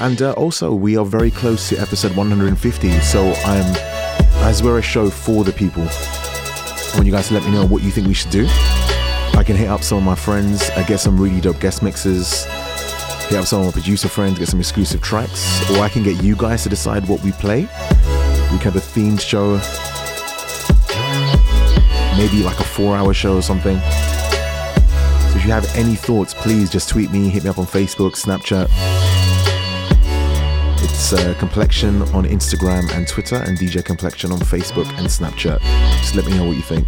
And 0.00 0.20
uh, 0.20 0.32
also, 0.32 0.74
we 0.74 0.96
are 0.96 1.04
very 1.04 1.30
close 1.30 1.68
to 1.68 1.78
episode 1.78 2.16
150, 2.16 2.90
so 2.98 3.32
I'm 3.44 3.76
as 4.42 4.60
we're 4.60 4.78
a 4.78 4.82
show 4.82 5.08
for 5.08 5.44
the 5.44 5.52
people. 5.52 5.84
I 5.84 6.90
want 6.94 7.06
you 7.06 7.12
guys 7.12 7.28
to 7.28 7.34
let 7.34 7.44
me 7.44 7.52
know 7.52 7.64
what 7.64 7.84
you 7.84 7.92
think 7.92 8.08
we 8.08 8.14
should 8.14 8.32
do. 8.32 8.46
I 8.48 9.44
can 9.46 9.54
hit 9.54 9.68
up 9.68 9.84
some 9.84 9.98
of 9.98 10.04
my 10.04 10.16
friends, 10.16 10.68
I 10.70 10.82
get 10.82 10.98
some 10.98 11.16
really 11.16 11.40
dope 11.40 11.60
guest 11.60 11.80
mixes, 11.80 12.44
hit 13.28 13.38
up 13.38 13.46
some 13.46 13.60
of 13.60 13.66
my 13.66 13.72
producer 13.72 14.08
friends, 14.08 14.38
get 14.38 14.48
some 14.48 14.60
exclusive 14.60 15.02
tracks, 15.02 15.68
or 15.70 15.80
I 15.80 15.88
can 15.88 16.02
get 16.02 16.22
you 16.22 16.36
guys 16.36 16.62
to 16.62 16.68
decide 16.68 17.08
what 17.08 17.22
we 17.22 17.32
play. 17.32 17.62
We 17.62 18.58
can 18.58 18.72
have 18.72 18.76
a 18.76 18.80
themed 18.80 19.20
show, 19.20 19.56
maybe 22.16 22.42
like 22.42 22.58
a 22.60 22.64
four 22.64 22.96
hour 22.96 23.12
show 23.12 23.36
or 23.36 23.42
something. 23.42 23.78
So 23.78 25.38
if 25.38 25.44
you 25.44 25.50
have 25.50 25.66
any 25.74 25.96
thoughts, 25.96 26.34
please 26.34 26.70
just 26.70 26.88
tweet 26.88 27.10
me, 27.10 27.28
hit 27.28 27.44
me 27.44 27.50
up 27.50 27.58
on 27.58 27.66
Facebook, 27.66 28.12
Snapchat. 28.12 28.68
It's 30.82 31.12
uh, 31.12 31.34
Complexion 31.38 32.02
on 32.14 32.24
Instagram 32.24 32.90
and 32.92 33.08
Twitter, 33.08 33.36
and 33.36 33.58
DJ 33.58 33.84
Complexion 33.84 34.30
on 34.30 34.38
Facebook 34.38 34.88
and 34.98 35.06
Snapchat. 35.08 35.60
Just 35.98 36.14
let 36.14 36.26
me 36.26 36.36
know 36.36 36.44
what 36.46 36.56
you 36.56 36.62
think. 36.62 36.86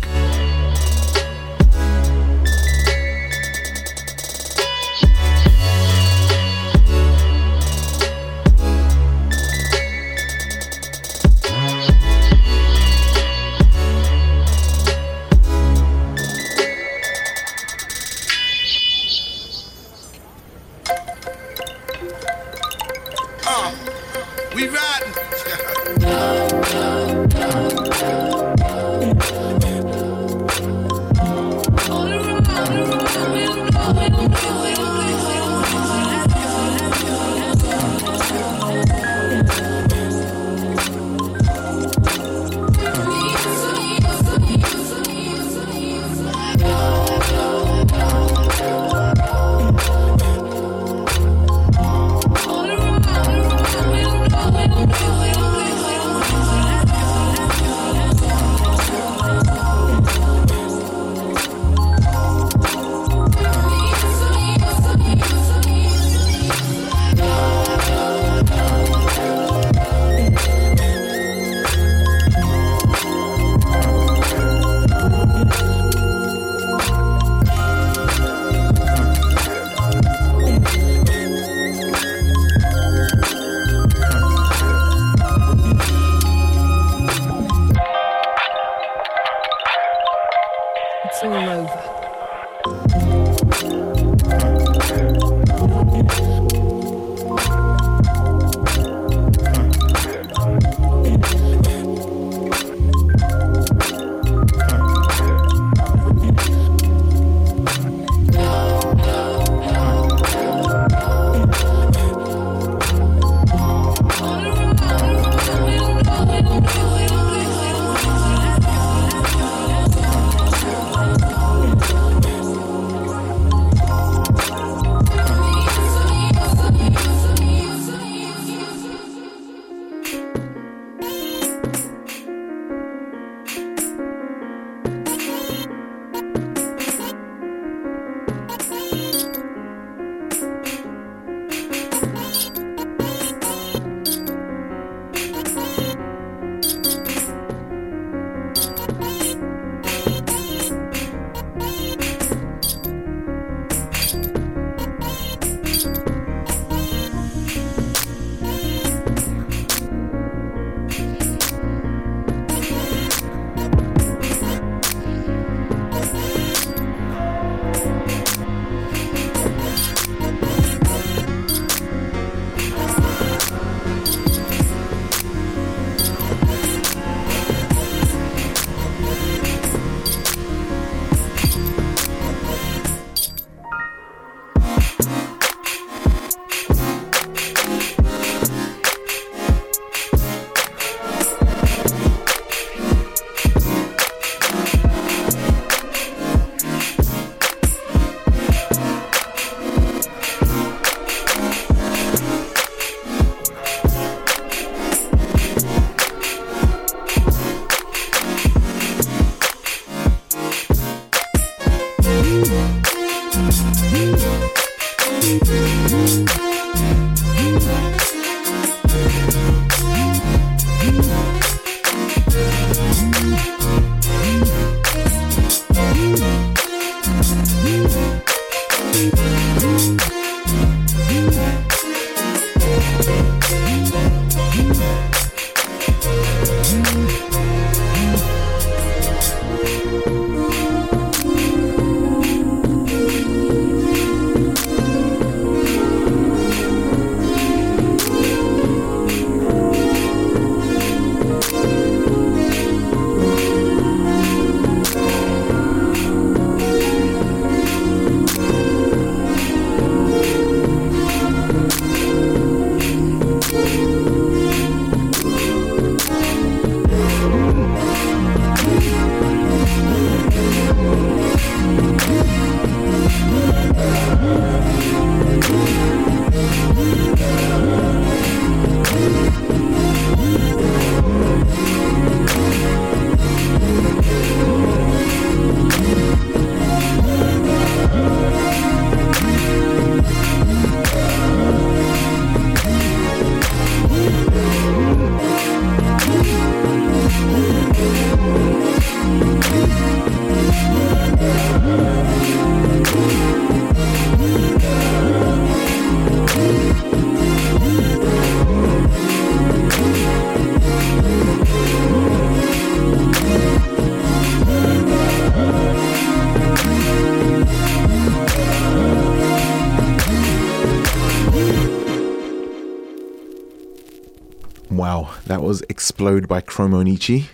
Wow, 324.70 325.15
that 325.24 325.43
was 325.43 325.62
Explode 325.70 326.28
by 326.28 326.43
Chromonicci. 326.43 327.28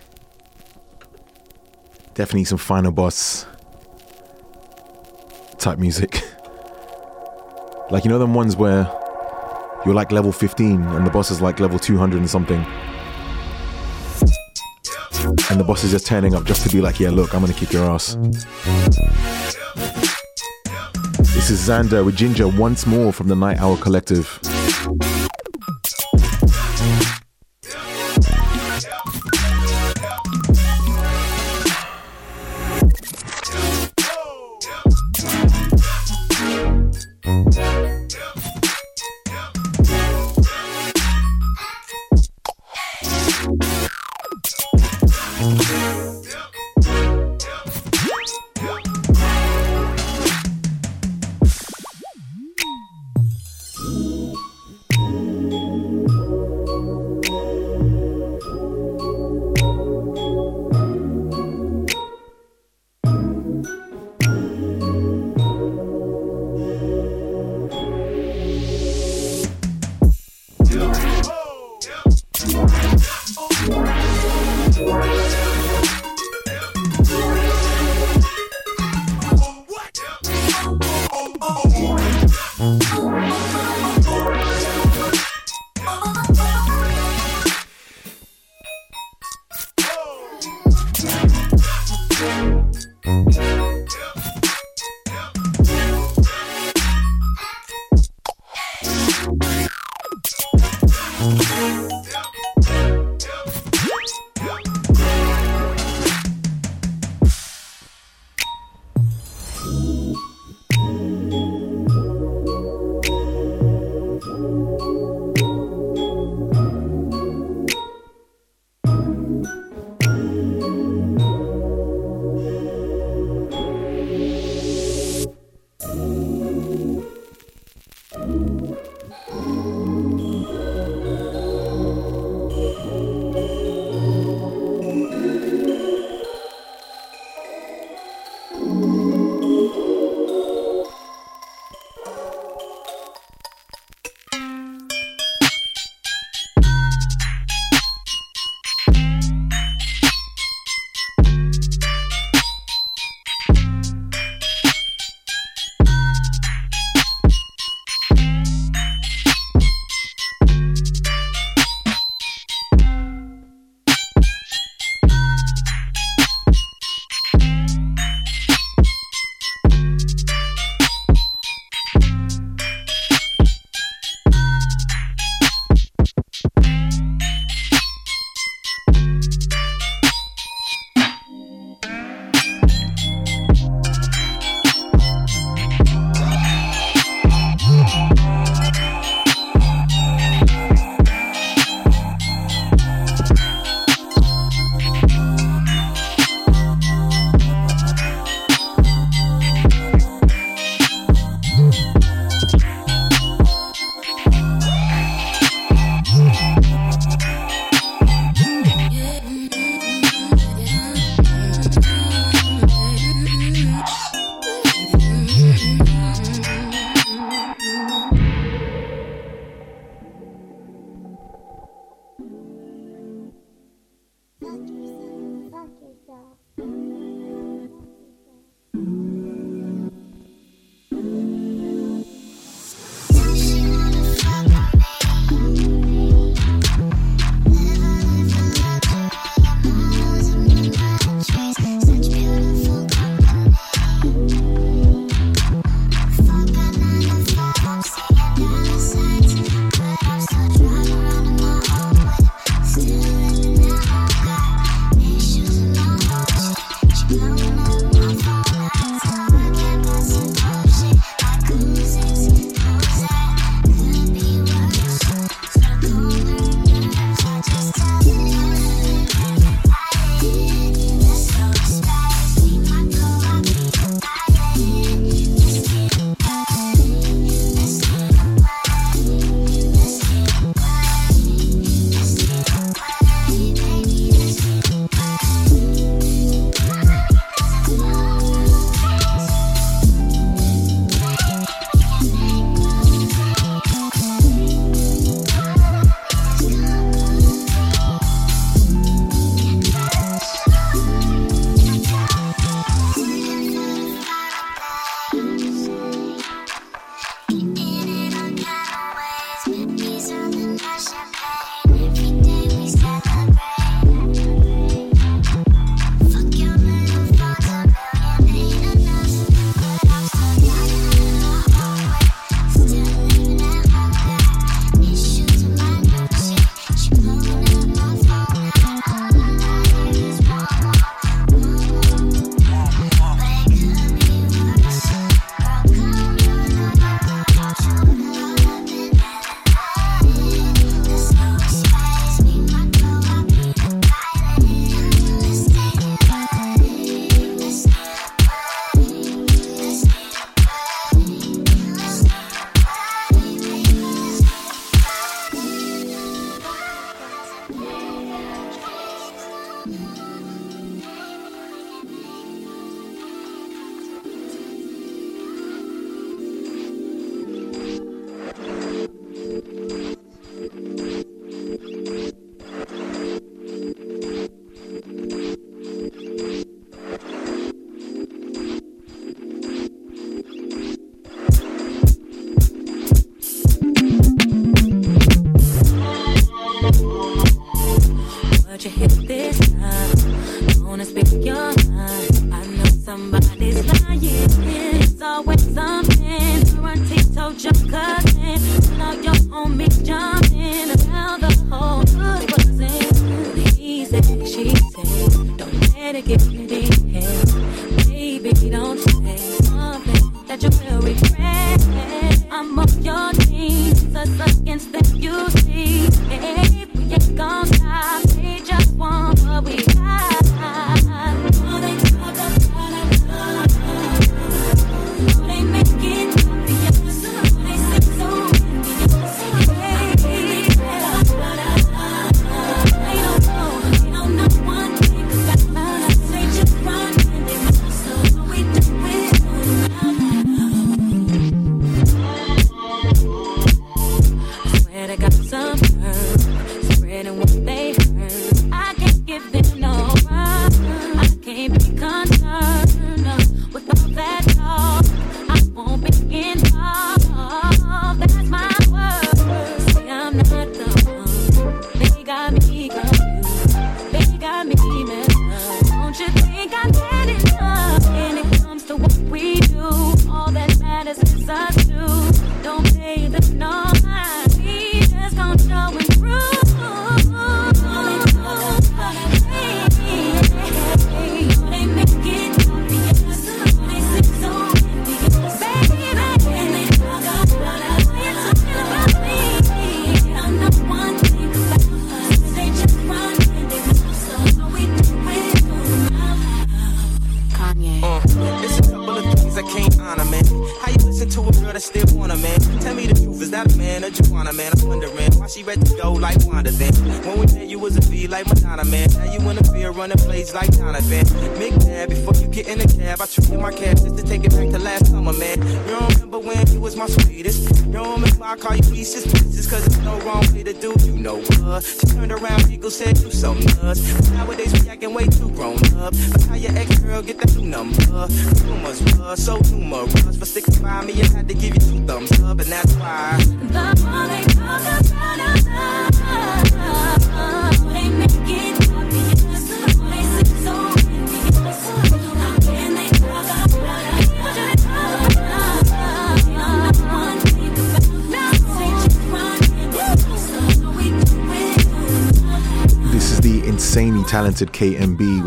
Definitely 2.14 2.44
some 2.44 2.58
final 2.58 2.92
boss 2.92 3.44
type 5.58 5.78
music. 5.78 6.22
like, 7.90 8.04
you 8.04 8.10
know, 8.10 8.20
them 8.20 8.34
ones 8.34 8.54
where 8.54 8.88
you're 9.84 9.94
like 9.94 10.12
level 10.12 10.30
15 10.30 10.80
and 10.80 11.04
the 11.04 11.10
boss 11.10 11.32
is 11.32 11.40
like 11.40 11.58
level 11.58 11.78
200 11.78 12.18
and 12.18 12.30
something. 12.30 12.64
And 15.50 15.58
the 15.58 15.64
boss 15.66 15.82
is 15.82 15.90
just 15.90 16.06
turning 16.06 16.34
up 16.36 16.44
just 16.44 16.64
to 16.64 16.72
be 16.72 16.80
like, 16.80 17.00
yeah, 17.00 17.10
look, 17.10 17.34
I'm 17.34 17.40
gonna 17.40 17.52
kick 17.52 17.72
your 17.72 17.84
ass. 17.90 18.16
This 21.34 21.50
is 21.50 21.68
Xander 21.68 22.04
with 22.04 22.16
Ginger 22.16 22.46
once 22.46 22.86
more 22.86 23.12
from 23.12 23.26
the 23.26 23.34
Night 23.34 23.58
Owl 23.58 23.76
Collective. 23.76 24.38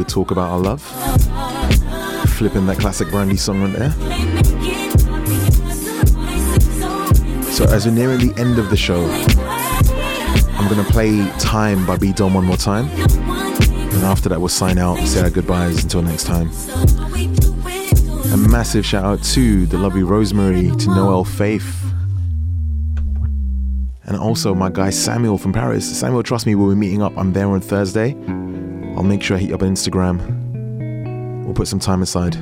talk 0.07 0.31
about 0.31 0.49
our 0.49 0.59
love. 0.59 0.81
Flipping 2.31 2.65
that 2.67 2.77
classic 2.79 3.09
Brandy 3.09 3.37
song 3.37 3.61
right 3.61 3.73
there. 3.73 3.91
So, 7.51 7.65
as 7.65 7.85
we're 7.85 7.91
nearing 7.93 8.19
the 8.19 8.39
end 8.39 8.59
of 8.59 8.69
the 8.69 8.77
show, 8.77 9.03
I'm 10.59 10.67
going 10.71 10.85
to 10.85 10.91
play 10.91 11.27
Time 11.39 11.85
by 11.85 11.97
B 11.97 12.13
Dom 12.13 12.33
one 12.33 12.45
more 12.45 12.57
time. 12.57 12.87
And 12.89 14.05
after 14.05 14.29
that, 14.29 14.39
we'll 14.39 14.49
sign 14.49 14.77
out, 14.77 14.99
say 14.99 15.21
our 15.21 15.29
goodbyes 15.29 15.81
until 15.81 16.03
next 16.03 16.25
time. 16.25 16.51
A 18.31 18.37
massive 18.37 18.85
shout 18.85 19.03
out 19.03 19.23
to 19.23 19.65
the 19.65 19.77
lovely 19.77 20.03
Rosemary, 20.03 20.69
to 20.69 20.87
Noel 20.87 21.23
Faith, 21.23 21.83
and 24.03 24.15
also 24.17 24.53
my 24.53 24.69
guy 24.69 24.89
Samuel 24.89 25.37
from 25.37 25.53
Paris. 25.53 25.99
Samuel, 25.99 26.23
trust 26.23 26.45
me, 26.45 26.53
we'll 26.55 26.69
be 26.69 26.75
meeting 26.75 27.01
up. 27.01 27.17
I'm 27.17 27.33
there 27.33 27.47
on 27.47 27.61
Thursday 27.61 28.15
make 29.07 29.23
sure 29.23 29.37
I 29.37 29.39
hit 29.39 29.49
you 29.49 29.55
up 29.55 29.63
on 29.63 29.69
Instagram. 29.69 31.45
We'll 31.45 31.53
put 31.53 31.67
some 31.67 31.79
time 31.79 32.01
aside. 32.01 32.33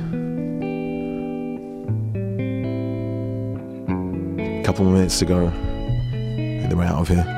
Couple 4.64 4.84
more 4.84 4.94
minutes 4.94 5.18
to 5.20 5.24
go. 5.24 5.46
And 5.46 6.70
then 6.70 6.76
we're 6.76 6.84
out 6.84 7.00
of 7.00 7.08
here. 7.08 7.35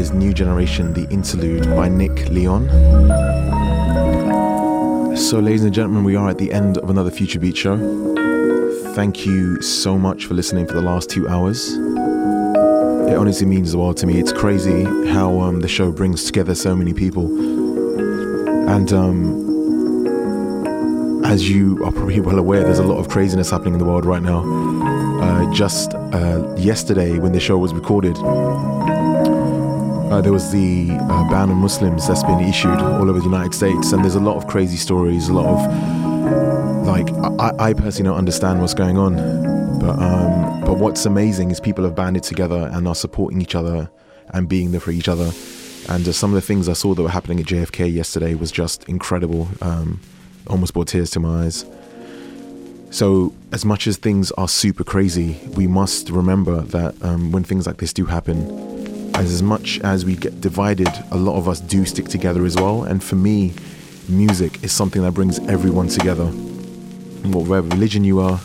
Is 0.00 0.12
New 0.12 0.32
Generation, 0.32 0.94
the 0.94 1.06
interlude 1.10 1.66
by 1.76 1.86
Nick 1.86 2.30
Leon. 2.30 2.66
So, 5.14 5.38
ladies 5.38 5.62
and 5.62 5.74
gentlemen, 5.74 6.04
we 6.04 6.16
are 6.16 6.30
at 6.30 6.38
the 6.38 6.50
end 6.50 6.78
of 6.78 6.88
another 6.88 7.10
Future 7.10 7.38
Beat 7.38 7.54
show. 7.54 7.76
Thank 8.94 9.26
you 9.26 9.60
so 9.60 9.98
much 9.98 10.24
for 10.24 10.32
listening 10.32 10.66
for 10.66 10.72
the 10.72 10.80
last 10.80 11.10
two 11.10 11.28
hours. 11.28 11.74
It 11.74 13.14
honestly 13.14 13.46
means 13.46 13.72
the 13.72 13.78
world 13.78 13.98
to 13.98 14.06
me. 14.06 14.18
It's 14.18 14.32
crazy 14.32 14.84
how 15.10 15.38
um, 15.38 15.60
the 15.60 15.68
show 15.68 15.92
brings 15.92 16.24
together 16.24 16.54
so 16.54 16.74
many 16.74 16.94
people. 16.94 17.26
And 18.70 18.90
um, 18.94 19.50
as 21.26 21.50
you 21.50 21.84
are 21.84 21.92
probably 21.92 22.20
well 22.20 22.38
aware, 22.38 22.64
there's 22.64 22.78
a 22.78 22.84
lot 22.84 22.98
of 22.98 23.10
craziness 23.10 23.50
happening 23.50 23.74
in 23.74 23.78
the 23.78 23.84
world 23.84 24.06
right 24.06 24.22
now. 24.22 24.44
Uh, 25.20 25.52
just 25.52 25.94
uh, 25.94 26.54
yesterday, 26.56 27.18
when 27.18 27.32
the 27.32 27.40
show 27.40 27.58
was 27.58 27.74
recorded, 27.74 28.16
there 30.22 30.32
was 30.32 30.50
the 30.50 30.88
uh, 30.90 31.28
ban 31.30 31.50
on 31.50 31.56
Muslims 31.56 32.08
that's 32.08 32.22
been 32.22 32.40
issued 32.40 32.78
all 32.78 33.08
over 33.08 33.18
the 33.18 33.24
United 33.24 33.54
States, 33.54 33.92
and 33.92 34.02
there's 34.04 34.14
a 34.14 34.20
lot 34.20 34.36
of 34.36 34.46
crazy 34.46 34.76
stories, 34.76 35.28
a 35.28 35.32
lot 35.32 35.46
of 35.46 36.86
like 36.86 37.10
I, 37.40 37.70
I 37.70 37.72
personally 37.72 38.08
don't 38.08 38.18
understand 38.18 38.60
what's 38.60 38.74
going 38.74 38.98
on, 38.98 39.14
but 39.78 39.98
um, 39.98 40.60
but 40.62 40.78
what's 40.78 41.06
amazing 41.06 41.50
is 41.50 41.60
people 41.60 41.84
have 41.84 41.94
banded 41.94 42.22
together 42.22 42.70
and 42.72 42.86
are 42.88 42.94
supporting 42.94 43.40
each 43.40 43.54
other 43.54 43.90
and 44.28 44.48
being 44.48 44.72
there 44.72 44.80
for 44.80 44.90
each 44.90 45.08
other. 45.08 45.30
And 45.88 46.06
uh, 46.06 46.12
some 46.12 46.30
of 46.30 46.34
the 46.34 46.46
things 46.46 46.68
I 46.68 46.74
saw 46.74 46.94
that 46.94 47.02
were 47.02 47.08
happening 47.08 47.40
at 47.40 47.46
JFK 47.46 47.92
yesterday 47.92 48.34
was 48.34 48.52
just 48.52 48.84
incredible. 48.88 49.48
Um, 49.60 50.00
almost 50.46 50.74
brought 50.74 50.88
tears 50.88 51.10
to 51.12 51.20
my 51.20 51.44
eyes. 51.44 51.64
So, 52.90 53.32
as 53.52 53.64
much 53.64 53.86
as 53.86 53.96
things 53.96 54.32
are 54.32 54.48
super 54.48 54.82
crazy, 54.82 55.38
we 55.54 55.66
must 55.66 56.10
remember 56.10 56.60
that 56.62 57.00
um, 57.02 57.30
when 57.30 57.44
things 57.44 57.66
like 57.66 57.76
this 57.76 57.92
do 57.92 58.06
happen, 58.06 58.79
as, 59.20 59.42
much 59.42 59.78
as 59.80 60.04
we 60.04 60.16
get 60.16 60.40
divided, 60.40 60.88
a 61.10 61.16
lot 61.16 61.36
of 61.36 61.48
us 61.48 61.60
do 61.60 61.84
stick 61.84 62.08
together 62.08 62.44
as 62.46 62.56
well. 62.56 62.84
And 62.84 63.02
for 63.02 63.16
me, 63.16 63.52
music 64.08 64.62
is 64.64 64.72
something 64.72 65.02
that 65.02 65.12
brings 65.12 65.38
everyone 65.40 65.88
together. 65.88 66.26
Whatever 66.26 67.68
religion 67.68 68.02
you 68.02 68.20
are, 68.20 68.38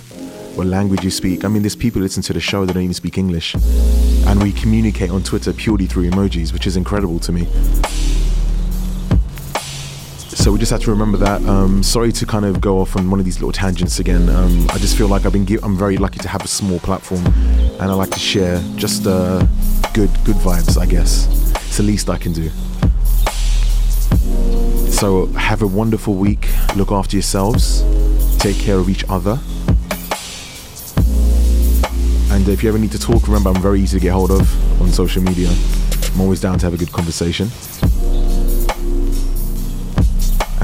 what 0.56 0.68
language 0.68 1.04
you 1.04 1.12
speak. 1.12 1.46
I 1.46 1.48
mean, 1.48 1.64
there's 1.64 1.76
people 1.76 2.02
listen 2.02 2.24
to 2.24 2.34
the 2.34 2.42
show 2.42 2.66
that 2.66 2.74
don't 2.74 2.84
even 2.84 2.94
speak 2.94 3.18
English. 3.18 3.56
And 4.28 4.42
we 4.42 4.52
communicate 4.52 5.12
on 5.12 5.24
Twitter 5.24 5.54
purely 5.54 5.86
through 5.86 6.10
emojis, 6.10 6.52
which 6.52 6.68
is 6.68 6.76
incredible 6.76 7.20
to 7.20 7.32
me. 7.32 7.48
So 10.46 10.52
we 10.52 10.60
just 10.60 10.72
have 10.72 10.82
to 10.82 10.92
remember 10.92 11.18
that. 11.18 11.44
Um, 11.46 11.82
sorry 11.82 12.12
to 12.12 12.24
kind 12.24 12.46
of 12.46 12.62
go 12.62 12.80
off 12.80 12.96
on 12.96 13.10
one 13.10 13.20
of 13.20 13.26
these 13.26 13.40
little 13.40 13.52
tangents 13.52 13.98
again. 13.98 14.30
Um, 14.30 14.68
I 14.70 14.78
just 14.78 14.96
feel 14.96 15.08
like 15.08 15.26
I've 15.26 15.34
been. 15.34 15.44
Give- 15.44 15.64
I'm 15.64 15.76
very 15.76 15.98
lucky 15.98 16.20
to 16.20 16.28
have 16.28 16.44
a 16.44 16.48
small 16.48 16.78
platform, 16.78 17.26
and 17.26 17.82
I 17.82 17.94
like 17.94 18.12
to 18.12 18.20
share 18.20 18.62
just 18.76 19.08
uh, 19.08 19.40
good, 19.96 20.12
good 20.24 20.36
vibes. 20.36 20.78
I 20.80 20.86
guess 20.86 21.26
it's 21.66 21.78
the 21.78 21.84
least 21.84 22.12
I 22.12 22.20
can 22.20 22.32
do. 22.32 22.50
So 24.92 25.26
have 25.34 25.64
a 25.64 25.68
wonderful 25.68 26.14
week. 26.14 26.48
Look 26.76 26.92
after 26.92 27.18
yourselves. 27.18 27.84
Take 28.38 28.58
care 28.58 28.78
of 28.78 28.88
each 28.88 29.04
other. 29.10 29.40
And 32.30 32.48
if 32.48 32.62
you 32.62 32.70
ever 32.70 32.78
need 32.78 32.92
to 32.92 33.00
talk, 33.00 33.28
remember 33.28 33.50
I'm 33.50 33.64
very 33.64 33.82
easy 33.82 33.98
to 33.98 34.04
get 34.04 34.14
hold 34.14 34.30
of 34.30 34.80
on 34.80 34.92
social 34.92 35.24
media. 35.24 35.50
I'm 36.14 36.22
always 36.22 36.40
down 36.40 36.60
to 36.60 36.68
have 36.68 36.76
a 36.76 36.78
good 36.78 36.92
conversation. 36.92 37.50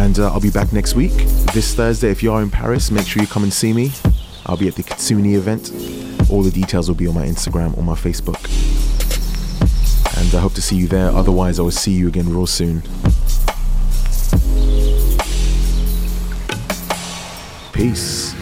And 0.01 0.17
uh, 0.17 0.33
I'll 0.33 0.39
be 0.39 0.49
back 0.49 0.73
next 0.73 0.95
week, 0.95 1.11
this 1.53 1.75
Thursday. 1.75 2.09
If 2.09 2.23
you 2.23 2.33
are 2.33 2.41
in 2.41 2.49
Paris, 2.49 2.89
make 2.89 3.05
sure 3.05 3.21
you 3.21 3.27
come 3.27 3.43
and 3.43 3.53
see 3.53 3.71
me. 3.71 3.91
I'll 4.47 4.57
be 4.57 4.67
at 4.67 4.73
the 4.73 4.81
Kitsuné 4.81 5.35
event. 5.35 5.71
All 6.31 6.41
the 6.41 6.49
details 6.49 6.87
will 6.87 6.95
be 6.95 7.05
on 7.05 7.13
my 7.13 7.27
Instagram 7.27 7.77
or 7.77 7.83
my 7.83 7.93
Facebook. 7.93 8.39
And 10.17 10.33
I 10.33 10.39
hope 10.39 10.55
to 10.55 10.61
see 10.61 10.75
you 10.75 10.87
there. 10.87 11.09
Otherwise, 11.11 11.59
I 11.59 11.61
will 11.61 11.69
see 11.69 11.91
you 11.91 12.07
again 12.07 12.27
real 12.27 12.47
soon. 12.47 12.81
Peace. 17.71 18.33